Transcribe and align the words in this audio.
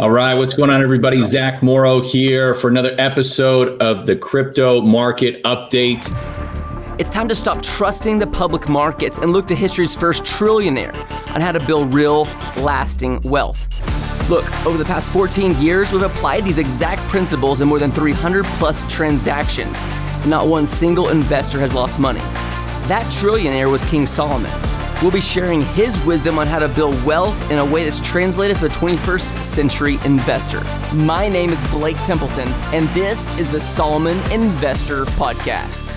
All 0.00 0.10
right, 0.10 0.32
what's 0.32 0.54
going 0.54 0.70
on, 0.70 0.82
everybody? 0.82 1.22
Zach 1.26 1.62
Morrow 1.62 2.00
here 2.00 2.54
for 2.54 2.68
another 2.70 2.94
episode 2.96 3.82
of 3.82 4.06
the 4.06 4.16
Crypto 4.16 4.80
Market 4.80 5.42
Update. 5.42 6.08
It's 6.98 7.10
time 7.10 7.28
to 7.28 7.34
stop 7.34 7.60
trusting 7.60 8.18
the 8.18 8.26
public 8.26 8.66
markets 8.66 9.18
and 9.18 9.30
look 9.30 9.46
to 9.48 9.54
history's 9.54 9.94
first 9.94 10.24
trillionaire 10.24 10.94
on 11.34 11.42
how 11.42 11.52
to 11.52 11.60
build 11.66 11.92
real, 11.92 12.22
lasting 12.56 13.20
wealth. 13.24 13.68
Look, 14.30 14.46
over 14.64 14.78
the 14.78 14.86
past 14.86 15.12
14 15.12 15.60
years, 15.60 15.92
we've 15.92 16.00
applied 16.00 16.46
these 16.46 16.56
exact 16.56 17.06
principles 17.10 17.60
in 17.60 17.68
more 17.68 17.78
than 17.78 17.92
300 17.92 18.46
plus 18.46 18.90
transactions. 18.90 19.82
Not 20.24 20.46
one 20.46 20.64
single 20.64 21.10
investor 21.10 21.60
has 21.60 21.74
lost 21.74 21.98
money. 21.98 22.20
That 22.88 23.04
trillionaire 23.20 23.70
was 23.70 23.84
King 23.84 24.06
Solomon. 24.06 24.69
We'll 25.02 25.10
be 25.10 25.22
sharing 25.22 25.62
his 25.62 25.98
wisdom 26.04 26.38
on 26.38 26.46
how 26.46 26.58
to 26.58 26.68
build 26.68 27.02
wealth 27.06 27.50
in 27.50 27.56
a 27.56 27.64
way 27.64 27.84
that's 27.84 28.00
translated 28.00 28.58
for 28.58 28.68
the 28.68 28.74
21st 28.74 29.42
century 29.42 29.98
investor. 30.04 30.62
My 30.94 31.26
name 31.26 31.48
is 31.48 31.68
Blake 31.68 31.96
Templeton, 32.04 32.48
and 32.74 32.86
this 32.90 33.26
is 33.38 33.50
the 33.50 33.60
Solomon 33.60 34.18
Investor 34.30 35.06
Podcast. 35.06 35.88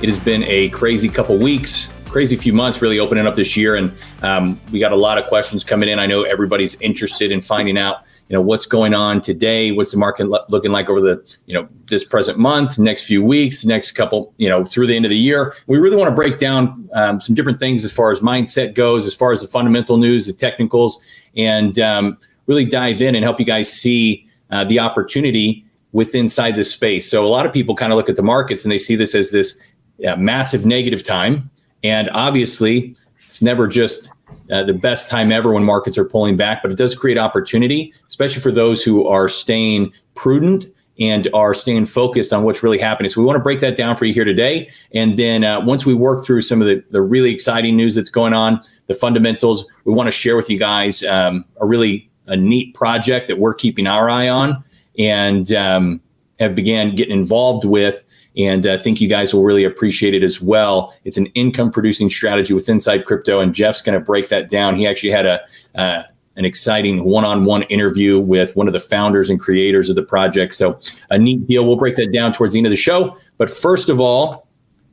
It 0.00 0.08
has 0.08 0.20
been 0.20 0.44
a 0.44 0.68
crazy 0.68 1.08
couple 1.08 1.36
weeks, 1.36 1.92
crazy 2.06 2.36
few 2.36 2.52
months, 2.52 2.80
really 2.80 3.00
opening 3.00 3.26
up 3.26 3.34
this 3.34 3.56
year, 3.56 3.74
and 3.74 3.92
um, 4.22 4.60
we 4.70 4.78
got 4.78 4.92
a 4.92 4.96
lot 4.96 5.18
of 5.18 5.26
questions 5.26 5.64
coming 5.64 5.88
in. 5.88 5.98
I 5.98 6.06
know 6.06 6.22
everybody's 6.22 6.80
interested 6.80 7.32
in 7.32 7.40
finding 7.40 7.76
out 7.76 8.04
you 8.30 8.36
know 8.36 8.40
what's 8.40 8.64
going 8.64 8.94
on 8.94 9.20
today 9.20 9.72
what's 9.72 9.90
the 9.90 9.98
market 9.98 10.28
lo- 10.28 10.44
looking 10.48 10.70
like 10.70 10.88
over 10.88 11.00
the 11.00 11.22
you 11.46 11.54
know 11.54 11.68
this 11.88 12.04
present 12.04 12.38
month 12.38 12.78
next 12.78 13.04
few 13.04 13.22
weeks 13.22 13.64
next 13.66 13.92
couple 13.92 14.32
you 14.38 14.48
know 14.48 14.64
through 14.64 14.86
the 14.86 14.96
end 14.96 15.04
of 15.04 15.10
the 15.10 15.18
year. 15.18 15.54
We 15.66 15.78
really 15.78 15.96
want 15.96 16.08
to 16.08 16.14
break 16.14 16.38
down 16.38 16.88
um, 16.94 17.20
some 17.20 17.34
different 17.34 17.58
things 17.58 17.84
as 17.84 17.92
far 17.92 18.12
as 18.12 18.20
mindset 18.20 18.74
goes 18.74 19.04
as 19.04 19.14
far 19.14 19.32
as 19.32 19.42
the 19.42 19.48
fundamental 19.48 19.98
news 19.98 20.26
the 20.26 20.32
technicals 20.32 21.02
and 21.36 21.78
um, 21.80 22.16
really 22.46 22.64
dive 22.64 23.02
in 23.02 23.14
and 23.14 23.24
help 23.24 23.38
you 23.38 23.46
guys 23.46 23.70
see 23.70 24.26
uh, 24.50 24.64
the 24.64 24.78
opportunity 24.78 25.64
within 25.92 26.20
inside 26.20 26.54
this 26.54 26.70
space. 26.70 27.10
So 27.10 27.24
a 27.24 27.28
lot 27.28 27.46
of 27.46 27.52
people 27.52 27.74
kind 27.74 27.92
of 27.92 27.96
look 27.96 28.08
at 28.08 28.16
the 28.16 28.22
markets 28.22 28.64
and 28.64 28.70
they 28.70 28.78
see 28.78 28.94
this 28.94 29.14
as 29.14 29.30
this 29.30 29.58
uh, 30.06 30.16
massive 30.16 30.64
negative 30.64 31.02
time. 31.02 31.50
And 31.82 32.08
obviously 32.10 32.94
it's 33.26 33.42
never 33.42 33.66
just 33.66 34.10
uh, 34.50 34.64
the 34.64 34.74
best 34.74 35.08
time 35.08 35.32
ever 35.32 35.52
when 35.52 35.64
markets 35.64 35.96
are 35.98 36.04
pulling 36.04 36.36
back, 36.36 36.62
but 36.62 36.70
it 36.70 36.76
does 36.76 36.94
create 36.94 37.18
opportunity, 37.18 37.92
especially 38.06 38.40
for 38.40 38.52
those 38.52 38.82
who 38.82 39.06
are 39.06 39.28
staying 39.28 39.92
prudent 40.14 40.66
and 40.98 41.28
are 41.32 41.54
staying 41.54 41.86
focused 41.86 42.32
on 42.32 42.44
what's 42.44 42.62
really 42.62 42.78
happening. 42.78 43.08
So 43.08 43.20
we 43.20 43.26
want 43.26 43.36
to 43.36 43.42
break 43.42 43.60
that 43.60 43.76
down 43.76 43.96
for 43.96 44.04
you 44.04 44.12
here 44.12 44.24
today. 44.24 44.68
And 44.92 45.18
then 45.18 45.44
uh, 45.44 45.60
once 45.64 45.86
we 45.86 45.94
work 45.94 46.24
through 46.24 46.42
some 46.42 46.60
of 46.60 46.68
the, 46.68 46.84
the 46.90 47.00
really 47.00 47.32
exciting 47.32 47.74
news 47.74 47.94
that's 47.94 48.10
going 48.10 48.34
on, 48.34 48.62
the 48.86 48.94
fundamentals, 48.94 49.64
we 49.84 49.94
want 49.94 50.08
to 50.08 50.12
share 50.12 50.36
with 50.36 50.50
you 50.50 50.58
guys 50.58 51.02
um, 51.04 51.44
a 51.60 51.66
really 51.66 52.10
a 52.26 52.36
neat 52.36 52.74
project 52.74 53.28
that 53.28 53.38
we're 53.38 53.54
keeping 53.54 53.86
our 53.86 54.10
eye 54.10 54.28
on 54.28 54.62
and 54.98 55.52
um, 55.54 56.00
have 56.38 56.54
began 56.54 56.94
getting 56.94 57.16
involved 57.16 57.64
with 57.64 58.04
and 58.40 58.66
I 58.66 58.76
think 58.76 59.00
you 59.00 59.08
guys 59.08 59.34
will 59.34 59.42
really 59.42 59.64
appreciate 59.64 60.14
it 60.14 60.22
as 60.22 60.40
well. 60.40 60.94
It's 61.04 61.16
an 61.16 61.26
income 61.34 61.70
producing 61.70 62.08
strategy 62.08 62.54
with 62.54 62.68
Inside 62.68 63.04
Crypto, 63.04 63.40
and 63.40 63.54
Jeff's 63.54 63.82
going 63.82 63.98
to 63.98 64.04
break 64.04 64.28
that 64.28 64.50
down. 64.50 64.76
He 64.76 64.86
actually 64.86 65.10
had 65.10 65.26
a 65.26 65.40
uh, 65.74 66.02
an 66.36 66.44
exciting 66.44 67.04
one-on-one 67.04 67.64
interview 67.64 68.18
with 68.18 68.56
one 68.56 68.66
of 68.66 68.72
the 68.72 68.80
founders 68.80 69.28
and 69.28 69.38
creators 69.38 69.90
of 69.90 69.96
the 69.96 70.02
project. 70.02 70.54
So 70.54 70.80
a 71.10 71.18
neat 71.18 71.46
deal. 71.46 71.66
We'll 71.66 71.76
break 71.76 71.96
that 71.96 72.12
down 72.12 72.32
towards 72.32 72.54
the 72.54 72.60
end 72.60 72.66
of 72.66 72.70
the 72.70 72.76
show. 72.76 73.16
But 73.36 73.50
first 73.50 73.88
of 73.88 74.00
all, 74.00 74.48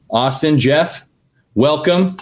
Austin, 0.09 0.57
Jeff, 0.59 1.05
welcome. 1.53 2.17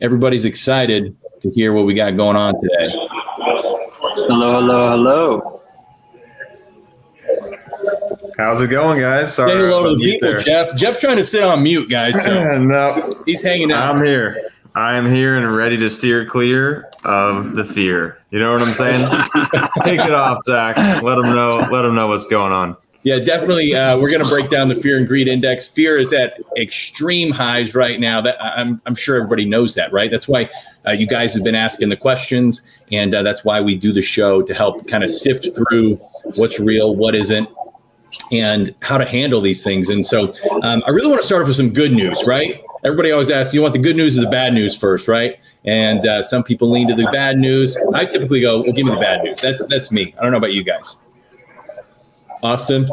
Everybody's 0.00 0.44
excited 0.44 1.14
to 1.40 1.50
hear 1.50 1.72
what 1.72 1.86
we 1.86 1.94
got 1.94 2.16
going 2.16 2.36
on 2.36 2.54
today. 2.60 2.88
Hello, 3.90 4.52
hello, 4.60 4.90
hello. 4.90 5.55
How's 8.36 8.60
it 8.60 8.68
going, 8.68 9.00
guys? 9.00 9.34
Sorry, 9.34 9.50
Say 9.50 9.56
hello 9.56 9.84
to 9.84 9.96
the 9.96 10.02
people, 10.02 10.28
there. 10.28 10.36
Jeff. 10.38 10.76
Jeff's 10.76 11.00
trying 11.00 11.16
to 11.16 11.24
sit 11.24 11.42
on 11.42 11.62
mute, 11.62 11.88
guys. 11.88 12.22
So 12.22 12.58
no, 12.58 13.22
he's 13.24 13.42
hanging 13.42 13.72
out. 13.72 13.94
I'm 13.94 14.04
here. 14.04 14.50
I'm 14.74 15.10
here 15.10 15.38
and 15.38 15.56
ready 15.56 15.78
to 15.78 15.88
steer 15.88 16.26
clear 16.26 16.90
of 17.04 17.54
the 17.54 17.64
fear. 17.64 18.18
You 18.30 18.38
know 18.38 18.52
what 18.52 18.60
I'm 18.60 18.74
saying? 18.74 19.08
Take 19.84 20.00
it 20.00 20.12
off, 20.12 20.42
Zach. 20.42 20.76
Let 21.02 21.14
them 21.14 21.34
know. 21.34 21.66
Let 21.72 21.82
them 21.82 21.94
know 21.94 22.08
what's 22.08 22.26
going 22.26 22.52
on. 22.52 22.76
Yeah, 23.02 23.20
definitely. 23.20 23.74
Uh, 23.74 23.96
we're 23.96 24.10
going 24.10 24.22
to 24.22 24.28
break 24.28 24.50
down 24.50 24.68
the 24.68 24.74
fear 24.74 24.98
and 24.98 25.06
greed 25.06 25.28
index. 25.28 25.66
Fear 25.66 25.96
is 25.96 26.12
at 26.12 26.38
extreme 26.58 27.30
highs 27.30 27.74
right 27.74 27.98
now. 27.98 28.20
That 28.20 28.36
I'm, 28.42 28.76
I'm 28.84 28.96
sure 28.96 29.16
everybody 29.16 29.46
knows 29.46 29.76
that, 29.76 29.92
right? 29.92 30.10
That's 30.10 30.28
why 30.28 30.50
uh, 30.86 30.90
you 30.90 31.06
guys 31.06 31.32
have 31.32 31.44
been 31.44 31.54
asking 31.54 31.88
the 31.88 31.96
questions, 31.96 32.62
and 32.92 33.14
uh, 33.14 33.22
that's 33.22 33.44
why 33.44 33.62
we 33.62 33.76
do 33.76 33.92
the 33.92 34.02
show 34.02 34.42
to 34.42 34.52
help 34.52 34.88
kind 34.88 35.02
of 35.02 35.08
sift 35.08 35.48
through 35.56 35.94
what's 36.34 36.58
real, 36.58 36.96
what 36.96 37.14
isn't, 37.14 37.48
and 38.32 38.74
how 38.82 38.98
to 38.98 39.04
handle 39.04 39.40
these 39.40 39.62
things. 39.62 39.88
And 39.88 40.04
so 40.04 40.32
um, 40.62 40.82
I 40.86 40.90
really 40.90 41.08
want 41.08 41.20
to 41.20 41.26
start 41.26 41.42
off 41.42 41.48
with 41.48 41.56
some 41.56 41.72
good 41.72 41.92
news, 41.92 42.24
right? 42.26 42.62
Everybody 42.84 43.10
always 43.10 43.30
asks, 43.30 43.52
you 43.54 43.62
want 43.62 43.72
the 43.72 43.80
good 43.80 43.96
news 43.96 44.18
or 44.18 44.22
the 44.22 44.30
bad 44.30 44.52
news 44.52 44.76
first, 44.76 45.08
right? 45.08 45.38
And 45.64 46.06
uh, 46.06 46.22
some 46.22 46.44
people 46.44 46.70
lean 46.70 46.88
to 46.88 46.94
the 46.94 47.08
bad 47.12 47.38
news. 47.38 47.76
I 47.94 48.06
typically 48.06 48.40
go, 48.40 48.62
well, 48.62 48.72
give 48.72 48.86
me 48.86 48.92
the 48.92 49.00
bad 49.00 49.24
news. 49.24 49.40
That's 49.40 49.66
that's 49.66 49.90
me. 49.90 50.14
I 50.18 50.22
don't 50.22 50.30
know 50.30 50.38
about 50.38 50.52
you 50.52 50.62
guys. 50.62 50.98
Austin? 52.42 52.88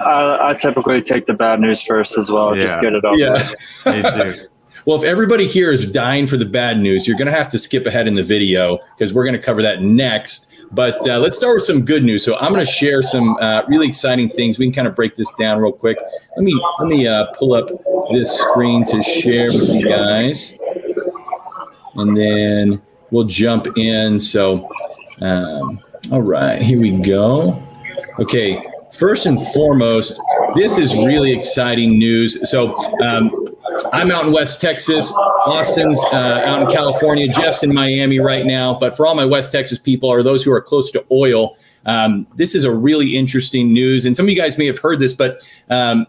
I, 0.00 0.50
I 0.50 0.54
typically 0.54 1.02
take 1.02 1.26
the 1.26 1.34
bad 1.34 1.60
news 1.60 1.82
first 1.82 2.16
as 2.16 2.30
well. 2.30 2.56
Yeah. 2.56 2.66
Just 2.66 2.80
get 2.80 2.92
it 2.92 3.04
off. 3.04 3.18
Yeah. 3.18 3.50
me 3.86 4.02
too. 4.34 4.46
Well, 4.86 4.98
if 4.98 5.04
everybody 5.04 5.46
here 5.46 5.72
is 5.72 5.86
dying 5.86 6.26
for 6.26 6.36
the 6.36 6.44
bad 6.44 6.78
news, 6.78 7.08
you're 7.08 7.16
going 7.16 7.30
to 7.30 7.36
have 7.36 7.48
to 7.50 7.58
skip 7.58 7.86
ahead 7.86 8.06
in 8.06 8.14
the 8.14 8.22
video 8.22 8.78
because 8.96 9.14
we're 9.14 9.24
going 9.24 9.36
to 9.36 9.40
cover 9.40 9.62
that 9.62 9.80
next. 9.80 10.50
But 10.72 11.08
uh, 11.08 11.18
let's 11.20 11.36
start 11.36 11.54
with 11.56 11.64
some 11.64 11.86
good 11.86 12.04
news. 12.04 12.22
So 12.22 12.36
I'm 12.36 12.52
going 12.52 12.64
to 12.64 12.70
share 12.70 13.00
some 13.00 13.34
uh, 13.38 13.62
really 13.66 13.88
exciting 13.88 14.28
things. 14.28 14.58
We 14.58 14.66
can 14.66 14.74
kind 14.74 14.86
of 14.86 14.94
break 14.94 15.16
this 15.16 15.32
down 15.34 15.62
real 15.62 15.72
quick. 15.72 15.96
Let 16.36 16.44
me 16.44 16.60
let 16.78 16.88
me 16.88 17.06
uh, 17.06 17.26
pull 17.32 17.54
up 17.54 17.70
this 18.12 18.38
screen 18.38 18.84
to 18.86 19.02
share 19.02 19.46
with 19.46 19.70
you 19.70 19.88
guys, 19.88 20.54
and 21.94 22.14
then 22.14 22.82
we'll 23.10 23.24
jump 23.24 23.78
in. 23.78 24.20
So, 24.20 24.70
um, 25.22 25.80
all 26.12 26.22
right, 26.22 26.60
here 26.60 26.80
we 26.80 26.90
go. 26.90 27.62
Okay, 28.18 28.62
first 28.92 29.24
and 29.24 29.40
foremost, 29.54 30.20
this 30.54 30.76
is 30.76 30.94
really 30.94 31.32
exciting 31.32 31.98
news. 31.98 32.50
So. 32.50 32.76
Um, 33.00 33.43
I'm 33.92 34.10
out 34.10 34.26
in 34.26 34.32
West 34.32 34.60
Texas. 34.60 35.12
Austin's 35.12 35.98
uh, 36.12 36.42
out 36.44 36.62
in 36.62 36.68
California. 36.68 37.28
Jeff's 37.28 37.62
in 37.62 37.72
Miami 37.72 38.18
right 38.20 38.44
now. 38.44 38.78
But 38.78 38.96
for 38.96 39.06
all 39.06 39.14
my 39.14 39.24
West 39.24 39.52
Texas 39.52 39.78
people 39.78 40.08
or 40.08 40.22
those 40.22 40.42
who 40.42 40.52
are 40.52 40.60
close 40.60 40.90
to 40.92 41.04
oil, 41.10 41.56
um, 41.86 42.26
this 42.36 42.54
is 42.54 42.64
a 42.64 42.72
really 42.72 43.16
interesting 43.16 43.72
news. 43.72 44.06
And 44.06 44.16
some 44.16 44.26
of 44.26 44.30
you 44.30 44.36
guys 44.36 44.58
may 44.58 44.66
have 44.66 44.78
heard 44.78 45.00
this, 45.00 45.14
but 45.14 45.48
um, 45.70 46.06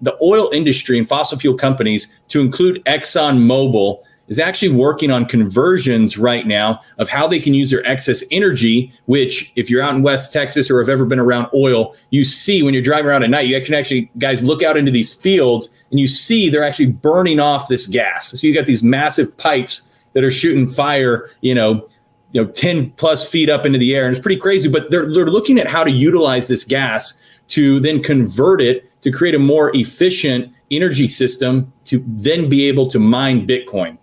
the 0.00 0.16
oil 0.22 0.50
industry 0.52 0.98
and 0.98 1.08
fossil 1.08 1.38
fuel 1.38 1.54
companies, 1.54 2.08
to 2.28 2.40
include 2.40 2.84
Exxon 2.84 3.38
Mobil, 3.38 4.02
is 4.28 4.38
actually 4.38 4.68
working 4.68 5.10
on 5.10 5.24
conversions 5.24 6.18
right 6.18 6.46
now 6.46 6.80
of 6.98 7.08
how 7.08 7.26
they 7.26 7.38
can 7.38 7.54
use 7.54 7.70
their 7.70 7.86
excess 7.86 8.22
energy, 8.30 8.92
which, 9.06 9.52
if 9.56 9.70
you're 9.70 9.82
out 9.82 9.94
in 9.94 10.02
West 10.02 10.32
Texas 10.32 10.70
or 10.70 10.78
have 10.80 10.88
ever 10.90 11.06
been 11.06 11.18
around 11.18 11.48
oil, 11.54 11.94
you 12.10 12.24
see 12.24 12.62
when 12.62 12.74
you're 12.74 12.82
driving 12.82 13.06
around 13.06 13.24
at 13.24 13.30
night, 13.30 13.46
you 13.46 13.58
can 13.62 13.74
actually, 13.74 14.10
guys, 14.18 14.42
look 14.42 14.62
out 14.62 14.76
into 14.76 14.90
these 14.90 15.14
fields 15.14 15.70
and 15.90 15.98
you 15.98 16.08
see 16.08 16.48
they're 16.48 16.64
actually 16.64 16.92
burning 16.92 17.40
off 17.40 17.68
this 17.68 17.86
gas. 17.86 18.28
So 18.28 18.46
you 18.46 18.54
got 18.54 18.66
these 18.66 18.82
massive 18.82 19.36
pipes 19.36 19.88
that 20.12 20.24
are 20.24 20.30
shooting 20.30 20.66
fire, 20.66 21.30
you 21.40 21.54
know, 21.54 21.86
you 22.32 22.42
know, 22.42 22.50
10 22.50 22.90
plus 22.92 23.28
feet 23.28 23.48
up 23.48 23.64
into 23.64 23.78
the 23.78 23.94
air. 23.94 24.06
And 24.06 24.14
it's 24.14 24.22
pretty 24.22 24.40
crazy, 24.40 24.68
but 24.68 24.90
they're, 24.90 25.12
they're 25.12 25.30
looking 25.30 25.58
at 25.58 25.66
how 25.66 25.84
to 25.84 25.90
utilize 25.90 26.46
this 26.46 26.64
gas 26.64 27.18
to 27.48 27.80
then 27.80 28.02
convert 28.02 28.60
it 28.60 28.84
to 29.02 29.10
create 29.10 29.34
a 29.34 29.38
more 29.38 29.74
efficient 29.74 30.52
energy 30.70 31.08
system 31.08 31.72
to 31.84 32.04
then 32.06 32.48
be 32.48 32.66
able 32.68 32.86
to 32.88 32.98
mine 32.98 33.46
Bitcoin. 33.46 33.96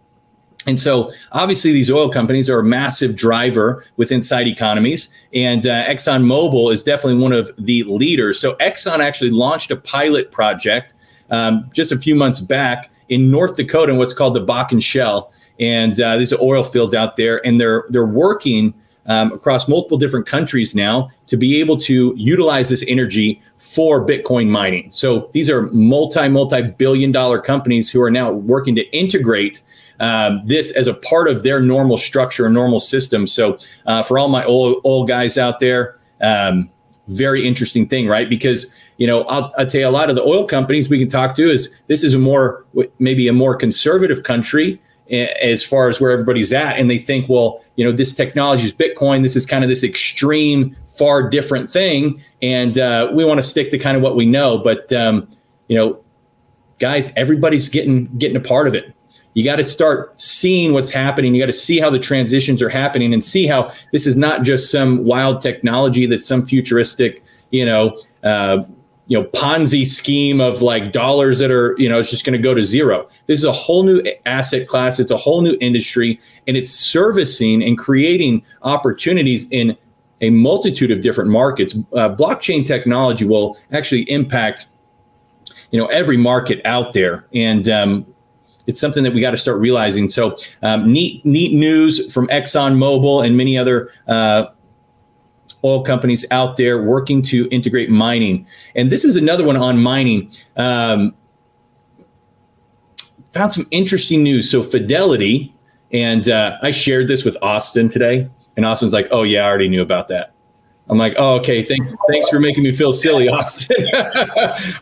And 0.68 0.80
so, 0.80 1.12
obviously, 1.32 1.72
these 1.72 1.92
oil 1.92 2.10
companies 2.10 2.50
are 2.50 2.60
a 2.60 2.64
massive 2.64 3.16
driver 3.16 3.86
with 3.98 4.12
inside 4.12 4.48
economies. 4.48 5.10
And 5.32 5.68
uh, 5.68 5.86
ExxonMobil 5.86 6.74
is 6.74 6.82
definitely 6.82 7.22
one 7.22 7.34
of 7.34 7.52
the 7.60 7.84
leaders. 7.84 8.40
So, 8.40 8.56
Exxon 8.56 8.98
actually 8.98 9.30
launched 9.30 9.70
a 9.70 9.76
pilot 9.76 10.32
project 10.32 10.96
um, 11.30 11.70
just 11.74 11.92
a 11.92 12.00
few 12.00 12.16
months 12.16 12.42
back 12.42 12.90
in 13.10 13.32
North 13.32 13.56
Dakota 13.56 13.92
in 13.92 13.98
what's 13.98 14.14
called 14.14 14.34
the 14.34 14.46
Bakken 14.46 14.82
Shale. 14.82 15.32
And 15.60 16.00
uh, 16.00 16.18
these 16.18 16.34
are 16.34 16.42
oil 16.42 16.64
fields 16.64 16.94
out 16.94 17.16
there, 17.16 17.46
and 17.46 17.60
they're 17.60 17.86
they're 17.90 18.06
working 18.06 18.74
um, 19.06 19.32
across 19.32 19.68
multiple 19.68 19.98
different 19.98 20.26
countries 20.26 20.76
now 20.76 21.10
to 21.28 21.38
be 21.38 21.60
able 21.60 21.78
to 21.78 22.14
utilize 22.18 22.70
this 22.70 22.84
energy 22.88 23.42
for 23.58 24.06
Bitcoin 24.06 24.50
mining. 24.50 24.92
So 24.92 25.30
these 25.32 25.50
are 25.50 25.64
multi 25.72 26.28
multi 26.28 26.62
billion 26.62 27.12
dollar 27.12 27.40
companies 27.40 27.90
who 27.90 28.02
are 28.02 28.12
now 28.12 28.32
working 28.32 28.76
to 28.76 28.84
integrate 28.96 29.62
um, 30.00 30.42
this 30.46 30.72
as 30.72 30.88
a 30.88 30.94
part 30.94 31.28
of 31.30 31.44
their 31.44 31.62
normal 31.62 31.98
structure, 31.98 32.46
and 32.46 32.54
normal 32.54 32.80
system. 32.80 33.28
So 33.28 33.60
uh, 33.86 34.04
for 34.04 34.20
all 34.20 34.28
my 34.28 34.44
old 34.44 34.82
old 34.84 35.08
guys 35.08 35.38
out 35.38 35.60
there, 35.60 36.00
um, 36.22 36.70
very 37.08 37.48
interesting 37.48 37.88
thing, 37.88 38.08
right? 38.08 38.30
Because 38.30 38.74
you 38.98 39.08
know, 39.08 39.24
I'll, 39.24 39.52
I'll, 39.58 39.68
tell 39.68 39.82
you 39.82 39.88
a 39.88 39.90
lot 39.90 40.10
of 40.10 40.16
the 40.16 40.24
oil 40.24 40.46
companies 40.46 40.90
we 40.90 41.00
can 41.00 41.10
talk 41.10 41.36
to 41.36 41.50
is 41.50 41.76
this 41.88 42.04
is 42.04 42.14
a 42.14 42.20
more 42.20 42.66
maybe 43.00 43.28
a 43.28 43.34
more 43.34 43.56
conservative 43.56 44.24
country 44.24 44.82
as 45.10 45.64
far 45.64 45.90
as 45.90 46.00
where 46.00 46.12
everybody's 46.12 46.54
at. 46.54 46.78
And 46.78 46.90
they 46.90 46.98
think 46.98 47.28
well 47.30 47.64
you 47.76 47.84
know 47.84 47.92
this 47.92 48.16
technology 48.16 48.66
is 48.66 48.74
bitcoin. 48.74 49.22
This 49.22 49.36
is 49.36 49.46
kind 49.46 49.64
of 49.64 49.70
this 49.70 49.84
extreme 49.84 50.76
far 50.88 51.30
different 51.30 51.70
thing. 51.70 52.24
And 52.42 52.80
uh, 52.80 53.12
we 53.14 53.26
want 53.26 53.38
to 53.40 53.44
stick 53.44 53.70
to 53.72 53.78
kind 53.78 53.98
of 53.98 54.04
what 54.04 54.16
we 54.16 54.26
know. 54.26 54.58
But 54.58 54.92
um, 54.94 55.28
you 55.68 55.78
know 55.78 56.02
guys 56.80 57.12
everybody's 57.16 57.70
getting 57.70 58.06
getting 58.18 58.38
a 58.38 58.42
part 58.42 58.68
of 58.68 58.76
it. 58.76 58.94
You 59.34 59.44
got 59.44 59.58
to 59.58 59.66
start 59.66 60.20
seeing 60.22 60.72
what's 60.72 60.90
happening. 60.90 61.36
You 61.36 61.42
got 61.42 61.48
to 61.48 61.54
see 61.54 61.82
how 61.82 61.90
the 61.90 62.00
transitions 62.00 62.62
are 62.62 62.70
happening 62.70 63.14
and 63.14 63.24
see 63.24 63.46
how 63.46 63.74
this 63.92 64.08
is 64.08 64.16
not 64.16 64.44
just 64.44 64.72
some 64.72 65.04
wild 65.04 65.42
technology 65.42 66.06
that's 66.06 66.26
some 66.26 66.46
futuristic 66.46 67.22
you 67.52 67.66
know 67.66 68.00
uh, 68.24 68.64
you 69.08 69.20
know 69.20 69.26
ponzi 69.30 69.86
scheme 69.86 70.42
of 70.42 70.62
like 70.62 70.92
dollars 70.92 71.40
that 71.40 71.52
are 71.52 71.76
you 71.78 71.88
know 71.88 72.00
it's 72.00 72.10
just 72.10 72.26
going 72.26 72.34
to 72.34 72.42
go 72.42 72.54
to 72.54 72.64
zero. 72.64 73.08
This 73.28 73.40
is 73.40 73.46
a 73.46 73.52
whole 73.52 73.84
new 73.84 74.04
asset 74.26 74.68
class. 74.68 75.00
It's 75.00 75.12
a 75.12 75.18
whole 75.18 75.42
new 75.42 75.58
industry 75.62 76.20
and 76.48 76.58
it's 76.58 76.72
servicing 76.72 77.64
and 77.64 77.78
creating 77.78 78.44
opportunities 78.64 79.48
in 79.52 79.78
a 80.22 80.30
multitude 80.30 80.92
of 80.92 81.02
different 81.02 81.30
markets. 81.30 81.76
Uh, 81.94 82.10
blockchain 82.10 82.66
technology 82.66 83.26
will 83.26 83.58
actually 83.72 84.10
impact 84.10 84.68
you 85.72 85.80
know 85.80 85.88
every 85.88 86.18
market 86.18 86.62
out 86.66 86.94
there 86.94 87.28
and 87.34 87.70
um, 87.70 88.06
it's 88.68 88.80
something 88.80 89.04
that 89.04 89.14
we 89.14 89.22
got 89.22 89.32
to 89.32 89.38
start 89.38 89.60
realizing. 89.60 90.10
So 90.10 90.38
um, 90.64 90.92
neat 90.92 91.24
neat 91.26 91.54
news 91.54 92.12
from 92.14 92.28
exxon 92.28 92.76
mobil 92.76 93.26
and 93.26 93.38
many 93.38 93.58
other 93.58 93.92
uh, 94.08 94.46
oil 95.66 95.84
companies 95.84 96.26
out 96.32 96.58
there 96.58 96.82
working 96.82 97.22
to 97.24 97.48
integrate 97.50 97.90
mining. 97.90 98.46
And 98.76 98.92
this 98.92 99.04
is 99.04 99.16
another 99.16 99.44
one 99.44 99.58
on 99.58 99.82
mining. 99.82 100.32
Um, 100.56 101.16
found 103.34 103.52
some 103.52 103.68
interesting 103.72 104.24
news. 104.24 104.50
So, 104.50 104.62
Fidelity, 104.62 105.54
and 105.92 106.30
uh, 106.30 106.58
I 106.62 106.72
shared 106.72 107.08
this 107.08 107.26
with 107.26 107.38
Austin 107.42 107.90
today, 107.90 108.30
and 108.56 108.66
Austin's 108.66 108.94
like, 108.94 109.08
"Oh 109.12 109.24
yeah, 109.24 109.46
I 109.46 109.50
already 109.50 109.68
knew 109.68 109.82
about 109.82 110.08
that." 110.10 110.34
I'm 110.88 110.98
like, 110.98 111.16
"Oh 111.18 111.36
okay, 111.36 111.64
thank, 111.64 111.84
thanks 112.10 112.30
for 112.30 112.40
making 112.40 112.64
me 112.64 112.72
feel 112.72 112.94
silly, 112.94 113.28
Austin." 113.38 113.88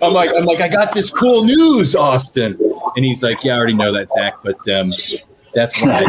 I'm 0.01 0.13
like, 0.13 0.31
"I'm 0.35 0.45
like, 0.45 0.61
I 0.61 0.67
got 0.67 0.93
this 0.93 1.09
cool 1.09 1.43
news, 1.45 1.95
Austin," 1.95 2.57
and 2.95 3.05
he's 3.05 3.23
like, 3.23 3.43
"Yeah, 3.43 3.55
I 3.55 3.57
already 3.57 3.73
know 3.73 3.91
that, 3.91 4.11
Zach, 4.11 4.35
but 4.43 4.67
um, 4.69 4.93
that's 5.53 5.81
why 5.81 6.05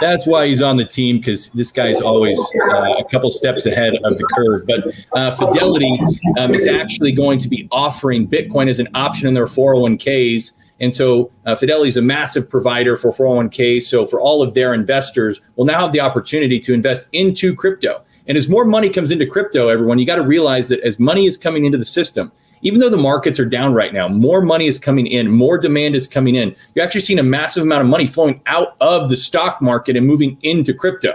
that's 0.00 0.26
why 0.26 0.46
he's 0.46 0.62
on 0.62 0.76
the 0.76 0.84
team 0.84 1.18
because 1.18 1.50
this 1.50 1.70
guy's 1.70 2.00
always 2.00 2.38
uh, 2.72 2.96
a 2.98 3.04
couple 3.04 3.30
steps 3.30 3.66
ahead 3.66 3.94
of 4.04 4.16
the 4.18 4.24
curve. 4.34 4.66
But 4.66 4.94
uh, 5.18 5.30
Fidelity 5.30 5.98
um, 6.38 6.54
is 6.54 6.66
actually 6.66 7.12
going 7.12 7.38
to 7.40 7.48
be 7.48 7.68
offering 7.70 8.26
Bitcoin 8.26 8.68
as 8.68 8.80
an 8.80 8.88
option 8.94 9.28
in 9.28 9.34
their 9.34 9.46
401ks. 9.46 10.52
And 10.80 10.94
so 10.94 11.30
uh, 11.44 11.56
Fidelity 11.56 11.90
is 11.90 11.96
a 11.96 12.02
massive 12.02 12.48
provider 12.48 12.96
for 12.96 13.12
401ks. 13.12 13.82
So 13.82 14.06
for 14.06 14.20
all 14.20 14.42
of 14.42 14.54
their 14.54 14.72
investors, 14.74 15.40
will 15.56 15.66
now 15.66 15.80
have 15.80 15.92
the 15.92 16.00
opportunity 16.00 16.58
to 16.60 16.72
invest 16.72 17.08
into 17.12 17.54
crypto. 17.54 18.02
And 18.26 18.38
as 18.38 18.48
more 18.48 18.64
money 18.64 18.88
comes 18.88 19.10
into 19.10 19.26
crypto, 19.26 19.68
everyone, 19.68 19.98
you 19.98 20.06
got 20.06 20.16
to 20.16 20.22
realize 20.22 20.68
that 20.68 20.80
as 20.80 20.98
money 20.98 21.26
is 21.26 21.36
coming 21.36 21.64
into 21.64 21.78
the 21.78 21.84
system, 21.84 22.32
even 22.62 22.80
though 22.80 22.90
the 22.90 22.96
markets 22.96 23.40
are 23.40 23.46
down 23.46 23.72
right 23.72 23.92
now, 23.92 24.08
more 24.08 24.40
money 24.40 24.66
is 24.66 24.78
coming 24.78 25.06
in, 25.06 25.30
more 25.30 25.58
demand 25.58 25.94
is 25.94 26.06
coming 26.06 26.34
in. 26.34 26.54
You're 26.74 26.84
actually 26.84 27.00
seeing 27.00 27.18
a 27.18 27.24
massive 27.24 27.62
amount 27.62 27.82
of 27.82 27.88
money 27.88 28.06
flowing 28.06 28.40
out 28.46 28.76
of 28.80 29.08
the 29.08 29.16
stock 29.16 29.62
market 29.62 29.96
and 29.96 30.06
moving 30.06 30.38
into 30.42 30.74
crypto, 30.74 31.14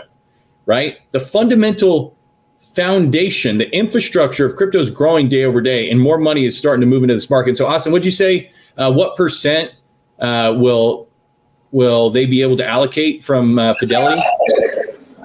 right? 0.66 0.98
The 1.12 1.20
fundamental 1.20 2.18
foundation, 2.74 3.58
the 3.58 3.70
infrastructure 3.76 4.46
of 4.46 4.56
crypto 4.56 4.80
is 4.80 4.90
growing 4.90 5.30
day 5.30 5.44
over 5.46 5.62
day, 5.62 5.90
and 5.90 6.00
more 6.00 6.18
money 6.18 6.46
is 6.46 6.58
starting 6.58 6.82
to 6.82 6.88
move 6.88 7.04
into 7.04 7.14
this 7.14 7.30
market. 7.30 7.58
So, 7.58 7.66
Austin, 7.66 7.92
what'd 7.92 8.06
you 8.06 8.12
say? 8.12 8.52
Uh, 8.78 8.92
what 8.92 9.16
percent 9.16 9.72
uh, 10.20 10.54
will 10.58 11.08
will 11.72 12.10
they 12.10 12.26
be 12.26 12.42
able 12.42 12.58
to 12.58 12.66
allocate 12.66 13.24
from 13.24 13.60
uh, 13.60 13.74
Fidelity? 13.76 14.22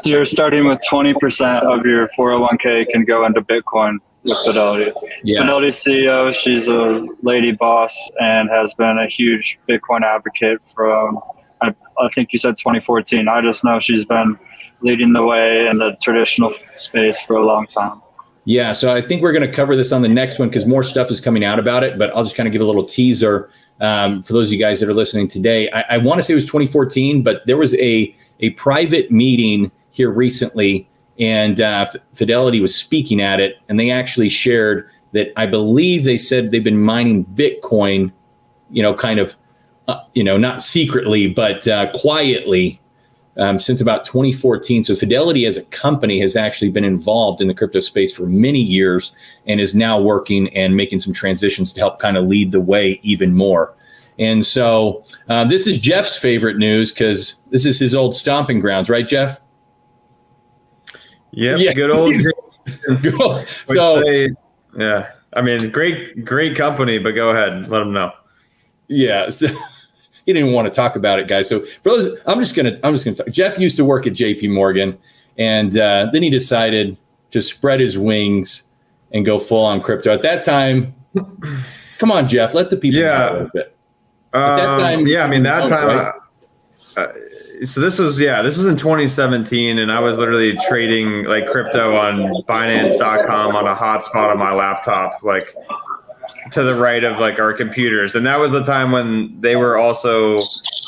You're 0.05 0.25
starting 0.25 0.67
with 0.67 0.81
20% 0.91 1.63
of 1.63 1.85
your 1.85 2.09
401k 2.19 2.89
can 2.89 3.05
go 3.05 3.27
into 3.27 3.43
Bitcoin 3.43 3.99
with 4.25 4.39
Fidelity. 4.45 4.93
Yeah. 5.25 5.41
Fidelity 5.41 5.69
CEO, 5.69 6.33
she's 6.33 6.69
a 6.69 7.07
lady 7.23 7.53
boss 7.53 8.11
and 8.21 8.49
has 8.51 8.75
been 8.75 8.99
a 8.99 9.07
huge 9.07 9.59
Bitcoin 9.69 10.03
advocate 10.03 10.63
from, 10.75 11.19
I, 11.61 11.75
I 11.99 12.09
think 12.15 12.33
you 12.33 12.39
said 12.39 12.57
2014. 12.57 13.29
I 13.29 13.41
just 13.41 13.65
know 13.65 13.79
she's 13.79 14.05
been 14.05 14.39
leading 14.83 15.13
the 15.13 15.23
way 15.23 15.67
in 15.67 15.79
the 15.79 15.97
traditional 16.03 16.53
space 16.75 17.21
for 17.21 17.37
a 17.37 17.45
long 17.45 17.67
time. 17.67 18.01
Yeah, 18.45 18.73
so 18.73 18.93
I 18.93 19.03
think 19.03 19.23
we're 19.23 19.33
going 19.33 19.47
to 19.47 19.53
cover 19.55 19.77
this 19.77 19.93
on 19.93 20.03
the 20.03 20.09
next 20.09 20.39
one 20.39 20.49
because 20.49 20.65
more 20.65 20.83
stuff 20.83 21.11
is 21.11 21.21
coming 21.21 21.45
out 21.45 21.59
about 21.59 21.85
it. 21.85 21.99
But 21.99 22.15
I'll 22.17 22.25
just 22.25 22.37
kind 22.37 22.47
of 22.47 22.53
give 22.53 22.63
a 22.63 22.65
little 22.65 22.85
teaser 22.85 23.51
um, 23.81 24.23
for 24.23 24.33
those 24.33 24.49
of 24.49 24.53
you 24.53 24.59
guys 24.59 24.81
that 24.81 24.89
are 24.89 24.95
listening 24.95 25.29
today. 25.29 25.71
I, 25.71 25.85
I 25.91 25.99
want 25.99 26.19
to 26.19 26.23
say 26.23 26.33
it 26.33 26.37
was 26.37 26.47
2014, 26.47 27.23
but 27.23 27.43
there 27.47 27.59
was 27.59 27.75
a 27.77 28.15
a 28.41 28.51
private 28.51 29.11
meeting 29.11 29.71
here 29.91 30.11
recently 30.11 30.90
and 31.21 31.61
uh, 31.61 31.87
Fidelity 32.15 32.61
was 32.61 32.75
speaking 32.75 33.21
at 33.21 33.39
it, 33.41 33.59
and 33.69 33.79
they 33.79 33.91
actually 33.91 34.31
shared 34.31 34.89
that 35.13 35.33
I 35.37 35.47
believe 35.47 36.05
they 36.05 36.19
said 36.19 36.51
they've 36.51 36.65
been 36.65 36.81
mining 36.81 37.25
Bitcoin, 37.27 38.11
you 38.71 38.83
know, 38.83 38.95
kind 38.95 39.21
of, 39.21 39.37
uh, 39.87 40.01
you 40.15 40.25
know, 40.25 40.37
not 40.37 40.63
secretly 40.63 41.29
but 41.29 41.67
uh, 41.69 41.93
quietly 41.93 42.81
um, 43.37 43.61
since 43.61 43.81
about 43.81 44.05
2014. 44.05 44.85
So 44.85 44.95
Fidelity 44.95 45.47
as 45.47 45.57
a 45.57 45.65
company 45.65 46.21
has 46.21 46.37
actually 46.37 46.71
been 46.71 46.85
involved 46.85 47.41
in 47.41 47.49
the 47.49 47.55
crypto 47.55 47.81
space 47.81 48.15
for 48.15 48.27
many 48.27 48.61
years 48.61 49.13
and 49.47 49.61
is 49.61 49.75
now 49.75 50.01
working 50.01 50.49
and 50.57 50.77
making 50.77 51.01
some 51.01 51.13
transitions 51.13 51.73
to 51.73 51.81
help 51.81 51.99
kind 51.99 52.17
of 52.17 52.27
lead 52.27 52.53
the 52.53 52.61
way 52.61 53.01
even 53.03 53.35
more. 53.35 53.75
And 54.19 54.45
so 54.45 55.05
uh, 55.29 55.45
this 55.45 55.67
is 55.67 55.79
Jeff's 55.79 56.17
favorite 56.17 56.59
news 56.59 56.93
because 56.93 57.41
this 57.51 57.67
is 57.67 57.79
his 57.79 57.95
old 57.95 58.15
stomping 58.15 58.61
grounds, 58.61 58.91
right, 58.91 59.07
Jeff? 59.09 59.41
Yep, 61.33 61.59
yeah, 61.61 61.73
good 61.73 61.91
old. 61.91 62.15
so 63.65 64.03
yeah, 64.79 65.11
I 65.35 65.43
mean, 65.43 65.71
great, 65.71 66.25
great 66.25 66.57
company, 66.57 66.99
but 66.99 67.13
go 67.13 67.31
ahead, 67.31 67.69
let 67.69 67.81
them 67.81 67.93
know. 67.93 68.13
Yeah, 68.89 69.31
so 69.31 69.49
he 70.27 70.33
didn't 70.33 70.53
want 70.53 70.67
to 70.67 70.71
talk 70.71 70.97
about 70.97 71.19
it, 71.19 71.29
guys. 71.29 71.49
So 71.49 71.61
for 71.83 71.91
those, 71.91 72.19
I'm 72.27 72.41
just 72.41 72.55
gonna, 72.55 72.79
I'm 72.83 72.95
just 72.95 73.05
gonna 73.05 73.17
talk. 73.17 73.31
Jeff 73.31 73.59
used 73.59 73.77
to 73.77 73.85
work 73.85 74.07
at 74.07 74.13
J.P. 74.13 74.49
Morgan, 74.49 74.99
and 75.39 75.77
uh, 75.79 76.09
then 76.13 76.23
he 76.23 76.31
decided 76.31 76.97
to 77.31 77.41
spread 77.41 77.81
his 77.81 77.97
wings 77.97 78.65
and 79.13 79.25
go 79.25 79.39
full 79.39 79.65
on 79.65 79.81
crypto. 79.81 80.13
At 80.13 80.23
that 80.23 80.45
time, 80.45 80.95
come 81.99 82.11
on, 82.11 82.29
Jeff, 82.29 82.55
let 82.55 82.71
the 82.71 82.77
people 82.77 83.01
yeah. 83.01 83.09
know 83.11 83.31
a 83.31 83.33
little 83.33 83.51
bit. 83.55 83.77
At 84.33 84.57
that 84.57 84.69
um, 84.69 84.81
time, 84.81 85.07
yeah, 85.07 85.25
I 85.25 85.29
mean, 85.29 85.43
that 85.43 85.69
time. 85.69 85.87
Right? 85.89 86.13
Uh, 86.97 87.01
uh, 87.01 87.13
so 87.65 87.81
this 87.81 87.99
was 87.99 88.19
yeah 88.19 88.43
this 88.43 88.57
was 88.57 88.67
in 88.67 88.77
2017 88.77 89.79
and 89.79 89.93
i 89.93 90.01
was 90.01 90.17
literally 90.17 90.57
trading 90.69 91.25
like 91.25 91.47
crypto 91.47 91.95
on 91.95 92.43
binance.com 92.45 93.55
on 93.55 93.67
a 93.67 93.75
hotspot 93.75 94.31
on 94.31 94.39
my 94.39 94.53
laptop 94.53 95.23
like 95.23 95.55
to 96.51 96.63
the 96.63 96.75
right 96.75 97.05
of 97.05 97.19
like 97.19 97.39
our 97.39 97.53
computers. 97.53 98.15
And 98.15 98.27
that 98.27 98.39
was 98.39 98.53
the 98.53 98.65
time 98.65 98.93
when 98.93 99.41
they 99.41 99.57
were 99.57 99.77
also 99.77 100.39